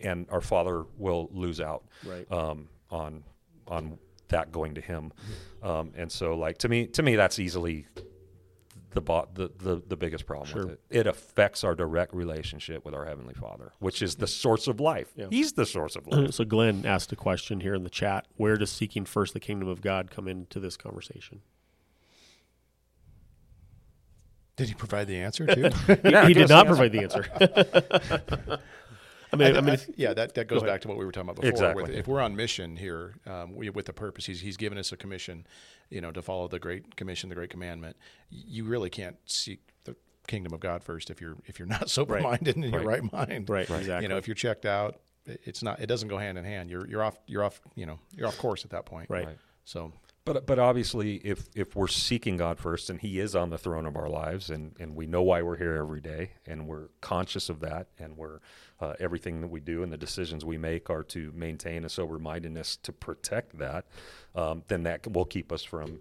[0.00, 2.30] and our Father will lose out Right.
[2.30, 3.24] um, on
[3.66, 5.12] on that going to Him.
[5.62, 7.86] Um, and so, like to me, to me, that's easily
[8.94, 10.62] the, bo- the the the biggest problem Sure.
[10.66, 10.80] with it.
[10.90, 15.12] It affects our direct relationship with our Heavenly Father, which is the source of life.
[15.16, 15.26] Yeah.
[15.30, 16.32] He's the source of life.
[16.32, 18.26] So Glenn asked a question here in the chat.
[18.36, 21.40] Where does seeking first the kingdom of God come into this conversation?
[24.56, 25.70] Did he provide the answer too?
[25.86, 28.58] He, Yeah, he give did not the provide the answer.
[29.34, 30.72] I mean, I, mean, if- yeah, that, that goes ahead.
[30.72, 31.50] back to what we were talking about before.
[31.50, 31.82] Exactly.
[31.84, 34.92] With, if we're on mission here, um, we, with the purpose, he's, he's given us
[34.92, 35.46] a commission,
[35.90, 37.96] you know, to follow the great commission, the great commandment.
[38.30, 39.94] You really can't seek the
[40.26, 43.02] kingdom of God first if you're if you're not sober minded and in your right
[43.12, 43.48] mind.
[43.48, 43.80] Right, Right.
[43.80, 44.04] exactly.
[44.04, 45.80] You know, if you're checked out, it's not.
[45.80, 46.70] It doesn't go hand in hand.
[46.70, 47.18] You're you're off.
[47.26, 47.60] You're off.
[47.74, 49.08] You know, you're off course at that point.
[49.10, 49.26] right.
[49.26, 49.38] Right.
[49.64, 49.92] So
[50.24, 53.84] But but obviously, if if we're seeking God first, and He is on the throne
[53.84, 57.50] of our lives, and and we know why we're here every day, and we're conscious
[57.50, 58.40] of that, and we're
[58.80, 62.18] uh, everything that we do and the decisions we make are to maintain a sober
[62.18, 63.84] mindedness to protect that,
[64.34, 66.00] um, then that will keep us from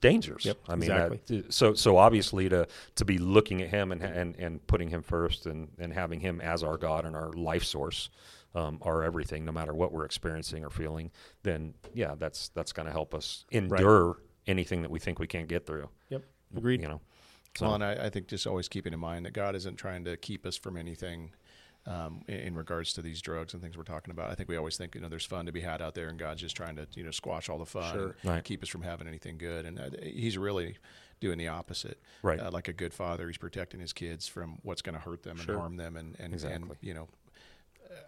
[0.00, 0.46] dangers.
[0.46, 1.20] Yep, I mean, exactly.
[1.26, 5.02] that, so so obviously to to be looking at Him and and and putting Him
[5.02, 8.08] first, and and having Him as our God and our life source.
[8.52, 11.12] Um, our everything, no matter what we're experiencing or feeling,
[11.44, 14.16] then yeah, that's that's going to help us endure
[14.48, 15.88] anything that we think we can't get through.
[16.08, 16.22] Yep.
[16.56, 16.80] Agreed.
[16.82, 17.00] You know,
[17.56, 20.04] so Well, and I, I think just always keeping in mind that God isn't trying
[20.06, 21.30] to keep us from anything
[21.86, 24.30] um, in, in regards to these drugs and things we're talking about.
[24.30, 26.18] I think we always think you know there's fun to be had out there, and
[26.18, 28.16] God's just trying to you know squash all the fun, Sure.
[28.22, 28.42] and Right.
[28.44, 29.64] keep us from having anything good.
[29.64, 30.76] And uh, He's really
[31.20, 32.00] doing the opposite.
[32.22, 32.40] Right.
[32.40, 35.36] Uh, like a good father, He's protecting His kids from what's going to hurt them
[35.36, 35.52] Sure.
[35.54, 37.08] and harm them, and and, and you know.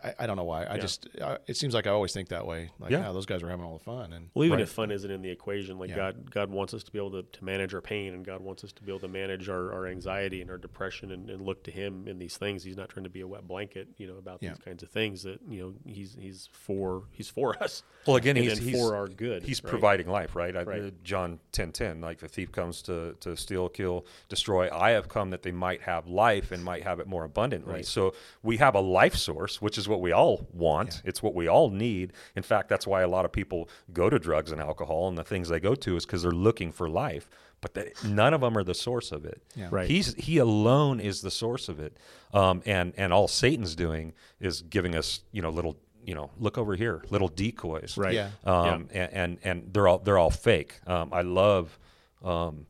[0.04, 0.64] I, I don't know why.
[0.64, 0.80] I Yeah.
[0.80, 2.70] just uh, it seems like I always think that way.
[2.78, 3.06] Like, Yeah.
[3.06, 4.62] yeah, those guys are having all the fun, and Well, even Right.
[4.62, 5.96] if fun isn't in the equation, like Yeah.
[5.96, 8.64] God, God wants us to be able to, to manage our pain, and God wants
[8.64, 11.62] us to be able to manage our, our anxiety and our depression, and, and look
[11.64, 12.62] to Him in these things.
[12.64, 14.50] He's not trying to be a wet blanket, you know, about Yeah.
[14.50, 15.22] these kinds of things.
[15.22, 17.82] That you know, He's He's for He's for us.
[18.06, 19.42] Well, again, and he's, he's for our good.
[19.44, 19.70] He's right?
[19.70, 20.56] providing life, right?
[20.56, 20.82] I, Right.
[20.82, 24.68] uh, John ten ten, like the thief comes to to steal, kill, destroy.
[24.72, 27.72] I have come that they might have life and might have it more abundantly.
[27.74, 27.86] Right.
[27.86, 31.02] So we have a life source, which is what we all want.
[31.04, 32.12] It's what we all need.
[32.36, 35.24] In fact, that's why a lot of people go to drugs and alcohol, and the
[35.24, 37.28] things they go to is because they're looking for life.
[37.60, 39.40] But they, none of them are the source of it.
[39.54, 39.68] Yeah.
[39.70, 39.88] Right.
[39.88, 41.96] He's he alone is the source of it,
[42.34, 46.58] um, and and all Satan's doing is giving us you know little you know look
[46.58, 48.14] over here little decoys Right.
[48.14, 48.30] Yeah.
[48.44, 50.80] um, and, and and they're all they're all fake.
[50.88, 51.78] Um, I love
[52.24, 52.66] um,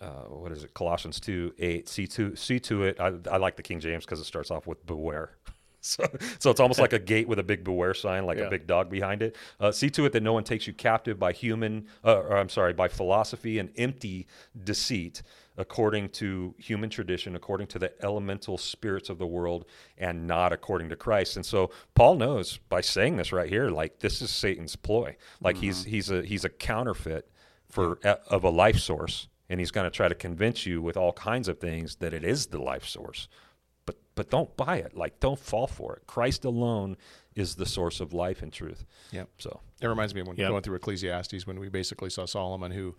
[0.00, 0.72] uh, what is it?
[0.74, 1.88] Colossians two eight.
[1.88, 3.00] See to see to it.
[3.00, 5.32] I, I like the King James because it starts off with beware.
[5.82, 6.04] So,
[6.38, 8.44] so it's almost like a gate with a big beware sign, like Yeah.
[8.44, 9.34] a big dog behind it.
[9.58, 12.50] Uh, see to it that no one takes you captive by human, uh, or I'm
[12.50, 14.26] sorry, by philosophy and empty
[14.62, 15.22] deceit,
[15.56, 19.64] according to human tradition, according to the elemental spirits of the world,
[19.96, 21.36] and not according to Christ.
[21.36, 25.16] And so Paul knows by saying this right here, like this is Satan's ploy.
[25.40, 27.26] Like he's he's a he's a counterfeit
[27.70, 31.14] for of a life source, and he's going to try to convince you with all
[31.14, 33.28] kinds of things that it is the life source
[34.14, 34.96] but but don't buy it.
[34.96, 36.06] Like don't fall for it.
[36.06, 36.96] Christ alone
[37.34, 38.84] is the source of life and truth.
[39.12, 39.24] Yeah.
[39.38, 40.48] So it reminds me of when Yep.
[40.48, 42.96] going through Ecclesiastes when we basically saw Solomon who,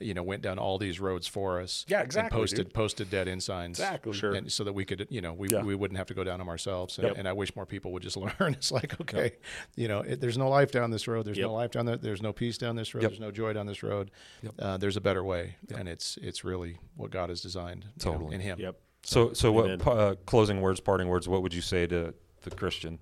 [0.00, 1.84] you know, went down all these roads for us.
[1.88, 2.74] Yeah, and exactly, posted dude.
[2.74, 3.78] posted dead end signs.
[3.78, 4.12] Exactly.
[4.14, 4.32] Sure.
[4.34, 5.62] And so that we could, you know, we, Yeah.
[5.62, 6.96] we wouldn't have to go down them ourselves.
[6.98, 7.18] And, Yep.
[7.18, 8.54] and I wish more people would just learn.
[8.54, 9.32] It's like, okay,
[9.76, 11.26] you know, it, there's no life down this road.
[11.26, 11.46] There's Yep.
[11.48, 11.96] no life down there.
[11.98, 13.02] There's no peace down this road.
[13.02, 13.10] Yep.
[13.10, 14.10] There's no joy down this road.
[14.42, 14.54] Yep.
[14.58, 18.12] Uh, there's a better way, and it's it's really what God has designed you know,
[18.12, 18.34] Totally.
[18.36, 18.58] in Him.
[18.60, 18.80] Yep.
[19.04, 19.78] So, so what Amen.
[19.78, 21.28] pa- uh, closing words, parting words?
[21.28, 22.98] What would you say to the Christian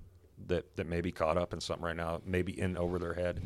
[0.46, 3.42] that that may be caught up in something right now, maybe in over their head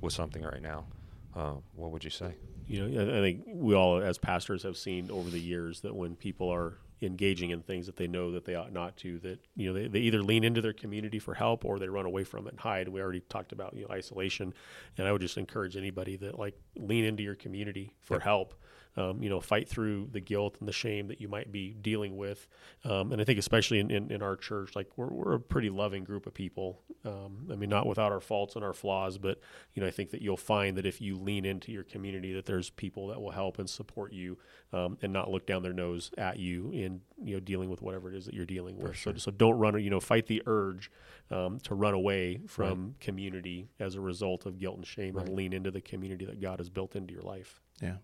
[0.00, 0.86] with something right now?
[1.34, 2.34] Uh, what would you say?
[2.68, 5.94] you know, I I think we all, as pastors, have seen over the years that
[5.94, 9.38] when people are engaging in things that they know that they ought not to, that
[9.54, 12.24] you know they, they either lean into their community for help or they run away
[12.24, 12.88] from it and hide.
[12.88, 14.54] We already talked about you know isolation,
[14.98, 18.22] and I would just encourage anybody that like lean into your community for Yep.
[18.22, 18.54] help.
[18.98, 22.16] Um, you know, fight through the guilt and the shame that you might be dealing
[22.16, 22.48] with.
[22.82, 25.68] Um, and I think, especially in, in, in our church, like we're, we're a pretty
[25.68, 26.80] loving group of people.
[27.04, 29.38] Um, I mean, not without our faults and our flaws, but,
[29.74, 32.46] you know, I think that you'll find that if you lean into your community, that
[32.46, 34.38] there's people that will help and support you
[34.72, 38.10] um, and not look down their nose at you in, you know, dealing with whatever
[38.10, 38.96] it is that you're dealing with.
[38.96, 40.90] So, so don't run, you know, fight the urge
[41.30, 45.52] um, to run away from community as a result of guilt and shame and lean
[45.52, 47.60] into the community that God has built into your life.
[47.82, 47.96] Yeah.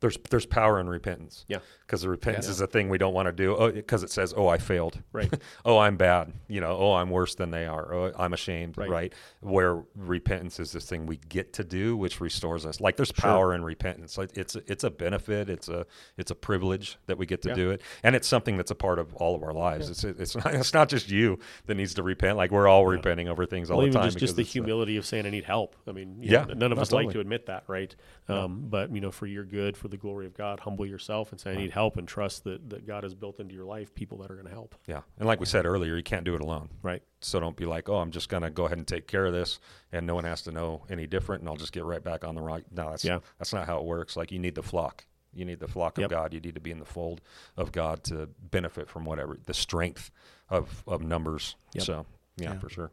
[0.00, 1.44] There's there's power in repentance.
[1.48, 1.58] Yeah.
[1.86, 2.50] because the repentance Yeah.
[2.52, 3.56] is a thing we don't want to do.
[3.56, 5.32] Oh, because it says, "Oh, I failed." Right.
[5.64, 6.32] oh, I'm bad.
[6.48, 6.76] You know.
[6.76, 7.94] Oh, I'm worse than they are.
[7.94, 8.76] Oh, I'm ashamed.
[8.76, 8.90] Right.
[8.90, 9.14] Right.
[9.40, 12.80] Where repentance is this thing we get to do, which restores us.
[12.80, 14.18] Like there's power in repentance.
[14.18, 15.48] Like it's a, it's a benefit.
[15.48, 15.86] It's a
[16.18, 17.54] it's a privilege that we get to Yeah.
[17.54, 19.88] do it, and it's something that's a part of all of our lives.
[19.88, 22.36] It's it's not it's not just you that needs to repent.
[22.36, 24.04] Like we're all repenting over things all the time.
[24.04, 25.74] just, just the uh, humility of saying I need help.
[25.88, 27.94] I mean, Yeah, know, none of us like to admit that, right?
[28.28, 31.40] Um, but you know, for your good, for the glory of God, humble yourself and
[31.40, 34.18] say I need help, and trust that, that God has built into your life people
[34.18, 34.74] that are going to help.
[34.86, 36.68] yeah, and like we said earlier, you can't do it alone.
[36.82, 37.02] Right.
[37.20, 39.58] So don't be like, oh, I'm just gonna go ahead and take care of this,
[39.92, 42.34] and no one has to know any different, and I'll just get right back on
[42.34, 42.64] the right.
[42.70, 43.20] No, that's Yeah.
[43.38, 44.16] that's not how it works.
[44.16, 45.06] Like you need the flock.
[45.34, 46.10] You need the flock of Yep.
[46.10, 46.34] God.
[46.34, 47.20] You need to be in the fold
[47.56, 50.10] of God to benefit from whatever the strength
[50.48, 51.56] of of numbers.
[51.74, 51.84] Yep.
[51.84, 52.06] So
[52.36, 52.58] yeah, Yeah.
[52.58, 52.90] for sure.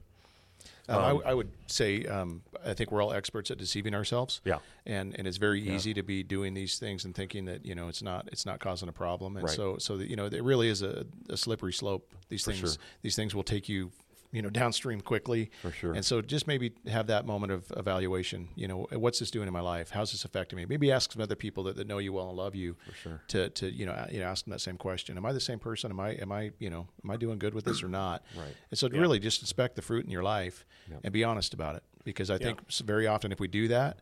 [0.89, 4.41] Um, I, I would say um, I think we're all experts at deceiving ourselves.
[4.43, 4.59] Yeah.
[4.85, 7.87] and and it's very easy to be doing these things and thinking that you know
[7.87, 9.55] it's not it's not causing a problem, and Right.
[9.55, 12.11] so so that, you know it really is a, a slippery slope.
[12.29, 12.81] These For things sure.
[13.01, 13.91] these things will take you
[14.33, 15.51] you know downstream quickly.
[15.61, 15.93] For sure.
[15.93, 18.49] And so just maybe have that moment of evaluation.
[18.55, 19.91] You know, what's this doing in my life?
[19.91, 20.65] How's this affecting me?
[20.65, 22.75] Maybe ask some other people that, that know you well and love you.
[22.89, 23.21] For sure.
[23.29, 25.15] To, to you know a- you know ask them that same question.
[25.17, 25.91] Am I the same person?
[25.91, 28.23] Am I am I you know am I doing good with this or not?
[28.37, 28.55] Right.
[28.71, 30.99] And so really just inspect the fruit in your life Yep.
[31.05, 31.83] and be honest about it.
[32.03, 33.99] Because I think very often if we do that,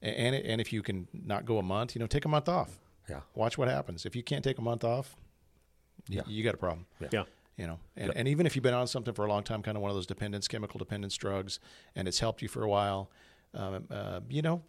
[0.00, 2.78] and and if you can not go a month, you know, take a month off.
[3.10, 3.20] Yeah.
[3.34, 4.06] Watch what happens.
[4.06, 5.14] If you can't take a month off,
[6.08, 6.22] Yeah.
[6.26, 7.24] you got a problem Yeah.
[7.56, 9.76] You know and, and even if you've been on something for a long time kind
[9.76, 11.60] of one of those dependence chemical dependence drugs
[11.94, 13.10] and it's helped you for a while
[13.54, 14.62] um, uh, you know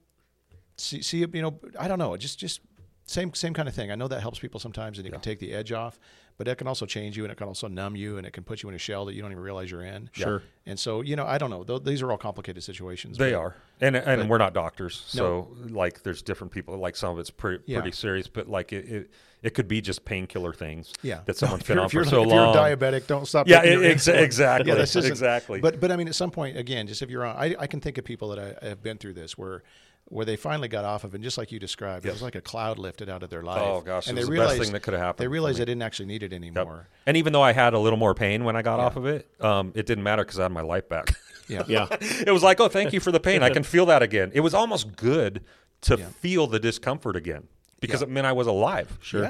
[0.78, 2.62] see, see you know i don't know just just
[3.06, 5.16] same same kind of thing i know that helps people sometimes and it Yeah.
[5.16, 6.00] can take the edge off
[6.38, 8.44] but it can also change you and it can also numb you and it can
[8.44, 10.44] put you in a shell that you don't even realize you're in Sure.
[10.66, 13.38] and so you know i don't know Th- these are all complicated situations They but-
[13.40, 16.78] are, and and we're not doctors, so like there's different people.
[16.78, 17.82] Like some of it's pretty Yeah.
[17.82, 19.12] pretty serious, but like it, it
[19.44, 20.94] it could be just painkiller things.
[21.04, 22.54] yeah that someone's if been on if you're, for so if long.
[22.54, 24.22] you're diabetic don't stop Yeah, e- exa- insulin.
[24.24, 25.60] exactly, yeah, this isn't- exactly.
[25.60, 27.82] But but I mean, at some point, again, just if you're on, I, I can
[27.82, 29.62] think of people that I, have been through this where
[30.08, 32.42] where they finally got off of, and just like you described, it was like a
[32.42, 33.62] cloud lifted out of their life.
[33.64, 35.32] Oh, gosh, and it was they the best thing that could have happened They for
[35.32, 35.60] realized me.
[35.62, 36.42] they didn't actually need it Yep.
[36.42, 36.88] anymore.
[37.08, 39.28] And even though I had a little more pain when I got off of it,
[39.42, 41.12] um, it didn't matter because I had my life back.
[41.48, 41.86] Yeah, Yeah.
[42.02, 43.44] it was like, oh, thank you for the pain.
[43.44, 44.32] I can feel that again.
[44.34, 45.44] It was almost good
[45.82, 46.06] to Yeah.
[46.08, 47.48] feel the discomfort again
[47.80, 48.08] because Yeah.
[48.08, 48.98] it meant I was alive.
[49.02, 49.22] Sure.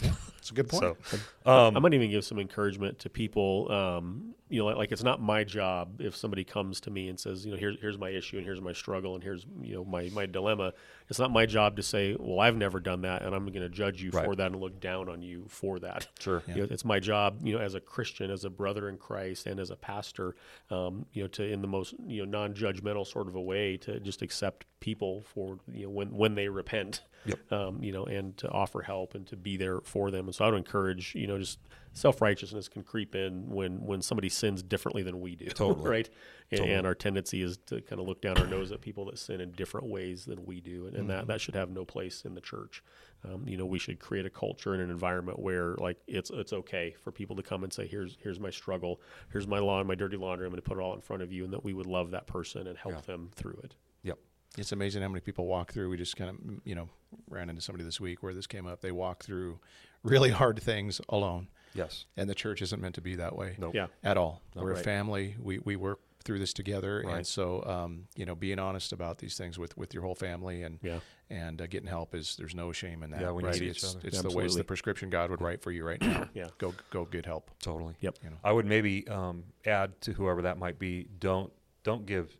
[0.00, 0.12] Yeah.
[0.42, 0.42] Yeah.
[0.42, 0.96] It's a good point.
[1.04, 3.70] So, um, I might even give some encouragement to people.
[3.70, 7.18] Um, you know, like, like it's not my job if somebody comes to me and
[7.18, 9.84] says, you know, here's here's my issue and here's my struggle and here's you know
[9.84, 10.74] my my dilemma.
[11.08, 13.68] It's not my job to say, well, I've never done that and I'm going to
[13.68, 16.08] judge you for that and look down on you for that.
[16.18, 16.42] Sure.
[16.48, 19.46] You know, it's my job, you know, as a Christian, as a brother in Christ,
[19.46, 20.34] and as a pastor,
[20.70, 24.00] um, you know, to in the most you know non-judgmental sort of a way to
[24.00, 27.52] just accept people for you know when when they repent Yep.
[27.52, 30.28] um, you know, and to offer help and to be there for them.
[30.32, 31.58] So I would encourage, you know, just
[31.94, 35.88] self righteousness can creep in when when somebody sins differently than we do, Totally.
[35.90, 36.10] right?
[36.50, 36.76] And, Totally.
[36.76, 39.40] and our tendency is to kind of look down our nose at people that sin
[39.40, 42.34] in different ways than we do, and, and that that should have no place in
[42.34, 42.82] the church.
[43.24, 46.52] Um, you know, we should create a culture and an environment where like it's it's
[46.52, 49.94] okay for people to come and say, here's here's my struggle, here's my lawn, my
[49.94, 50.46] dirty laundry.
[50.46, 52.10] I'm going to put it all in front of you, and that we would love
[52.12, 53.00] that person and help Yeah.
[53.02, 53.74] them through it.
[54.02, 54.18] Yep.
[54.58, 55.88] It's amazing how many people walk through.
[55.88, 56.90] We just kind of, you know,
[57.30, 58.82] ran into somebody this week where this came up.
[58.82, 59.60] They walk through
[60.02, 62.06] really hard things alone, Yes.
[62.16, 63.74] and the church isn't meant to be that way Nope.
[63.74, 63.86] Yeah.
[64.02, 64.42] at all.
[64.54, 64.80] No, We're right.
[64.80, 65.36] a family.
[65.40, 67.16] We we work through this together, Right.
[67.16, 70.62] and so um, you know, being honest about these things with with your whole family
[70.62, 71.00] and Yeah.
[71.30, 73.20] and uh, getting help is there's no shame in that.
[73.20, 73.54] Yeah, we right?
[73.54, 74.06] need each it's, other.
[74.06, 76.28] It's the way it's the prescription God would write for you right now.
[76.34, 76.48] Yeah.
[76.58, 77.50] Go go get help.
[77.60, 77.94] Totally.
[78.00, 78.18] Yep.
[78.22, 78.36] You know.
[78.44, 81.08] I would maybe um, add to whoever that might be.
[81.18, 82.36] Don't don't give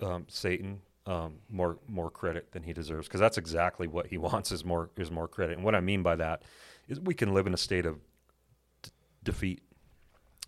[0.00, 4.50] um, Satan um, more more credit than he deserves because that's exactly what he wants
[4.52, 5.56] is more is more credit.
[5.56, 6.42] And what I mean by that
[6.88, 7.98] is we can live in a state of
[9.22, 9.62] defeat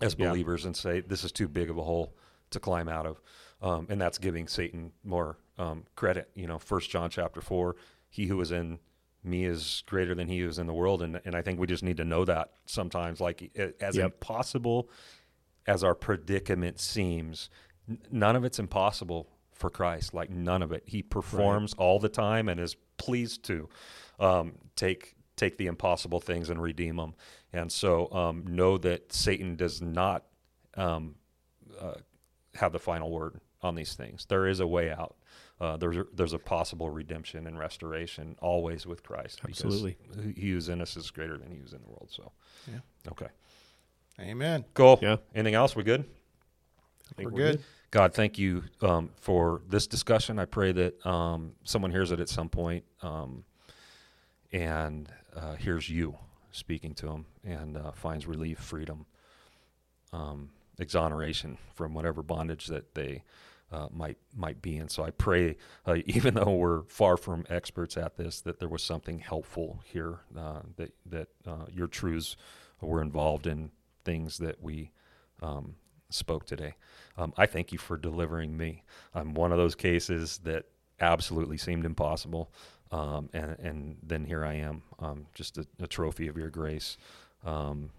[0.00, 0.28] as Yeah.
[0.28, 2.14] believers and say this is too big of a hole
[2.50, 3.20] to climb out of,
[3.61, 6.30] um, and that's giving Satan more um, credit.
[6.34, 7.76] You know, First John chapter four,
[8.09, 8.78] he who is in
[9.24, 11.66] me is greater than he who is in the world, and and I think we
[11.66, 13.50] just need to know that sometimes, like
[13.80, 14.04] as Yep.
[14.04, 14.88] impossible
[15.66, 17.50] as our predicament seems,
[17.88, 19.28] n- none of it's impossible
[19.59, 20.14] for Christ.
[20.14, 20.84] Like none of it.
[20.86, 23.68] He performs all the time and is pleased to
[24.18, 27.14] um, take take the impossible things and redeem them.
[27.52, 30.24] And so um, know that Satan does not
[30.76, 31.14] um,
[31.80, 31.94] uh,
[32.54, 34.26] have the final word on these things.
[34.28, 35.16] There is a way out.
[35.61, 39.40] Uh, there's a, there's a possible redemption and restoration always with Christ.
[39.42, 39.96] because Absolutely.
[40.36, 42.09] He who's in us is greater than he who's in the world.
[42.11, 42.30] So,
[42.70, 42.78] Yeah.
[43.11, 43.26] okay,
[44.20, 44.64] Amen.
[44.74, 44.98] cool.
[45.02, 45.16] Yeah.
[45.34, 45.74] Anything else?
[45.74, 46.04] We good?
[47.12, 47.64] I think We're good.
[47.90, 50.38] God, thank you um, for this discussion.
[50.38, 53.44] I pray that um, someone hears it at some point, um,
[54.52, 56.16] and uh, hears you
[56.50, 59.06] speaking to them and uh, finds relief, freedom,
[60.12, 63.22] um, exoneration from whatever bondage that they
[63.70, 64.88] uh, might might be in.
[64.88, 65.56] So I pray,
[65.86, 70.20] uh, even though we're far from experts at this, that there was something helpful here.
[70.36, 72.36] Uh, that that uh, your truths
[72.80, 73.70] were involved in
[74.04, 74.90] things that we
[75.42, 75.74] um,
[76.11, 76.74] spoke today.
[77.16, 78.84] Um, I thank you for delivering me.
[79.14, 80.66] I'm one of those cases that
[81.00, 82.50] absolutely seemed impossible,
[82.90, 86.96] um, and and then here I am, um, just a, a trophy of your grace.
[87.44, 87.90] Um,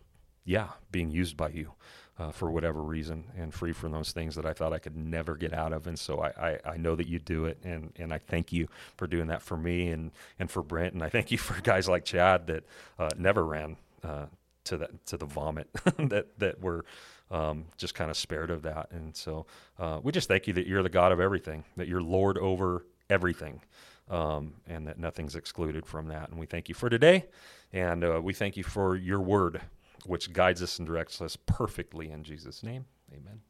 [0.46, 1.74] yeah, being used by you
[2.18, 5.36] uh, for whatever reason, and free from those things that I thought I could never
[5.36, 5.88] get out of.
[5.88, 8.68] And so I, I, I know that you do it, and, and I thank you
[8.98, 11.88] for doing that for me and, and for Brent, and I thank you for guys
[11.88, 12.64] like Chad that
[12.98, 14.26] uh, never ran uh,
[14.66, 16.86] to that to the vomit that that were
[17.32, 18.92] um, just kind of spared of that.
[18.92, 19.46] And so
[19.78, 22.86] uh, we just thank you that you're the God of everything, that you're Lord over
[23.10, 23.62] everything,
[24.10, 26.30] um, and that nothing's excluded from that.
[26.30, 27.26] And we thank you for today,
[27.74, 29.62] and uh, we thank you for your word,
[30.06, 32.86] which guides us and directs us perfectly in Jesus' name.
[33.12, 33.42] Amen.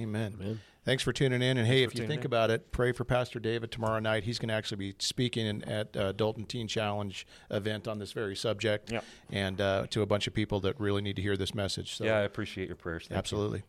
[0.00, 0.34] Amen.
[0.40, 0.60] Amen.
[0.84, 1.56] Thanks for tuning in.
[1.58, 2.26] And hey, for if you think in.
[2.26, 4.22] about it, pray for Pastor David tomorrow night.
[4.24, 8.12] He's going to actually be speaking in, at uh, Dalton Teen Challenge event on this
[8.12, 9.04] very subject, Yep.
[9.30, 11.96] and uh, to a bunch of people that really need to hear this message.
[11.96, 13.02] So, yeah, I appreciate your prayers.
[13.04, 13.16] Thank you.
[13.16, 13.62] absolutely.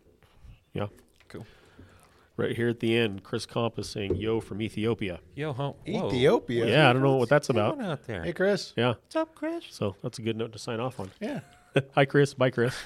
[0.74, 0.88] Yeah.
[1.28, 1.46] Cool.
[2.36, 5.20] Right here at the end, Chris Comp is saying "Yo" from Ethiopia.
[5.36, 6.08] Yo, ho, whoa.
[6.10, 6.68] Ethiopia.
[6.68, 7.82] Yeah, I don't know what that's about.
[7.82, 8.24] out there?
[8.24, 8.74] Hey, Chris.
[8.78, 9.64] Yeah, What's up, Chris?
[9.72, 11.10] so that's a good note to sign off on.
[11.20, 11.40] Yeah.
[11.96, 12.36] Hi, Chris.
[12.36, 12.76] Bye, Chris.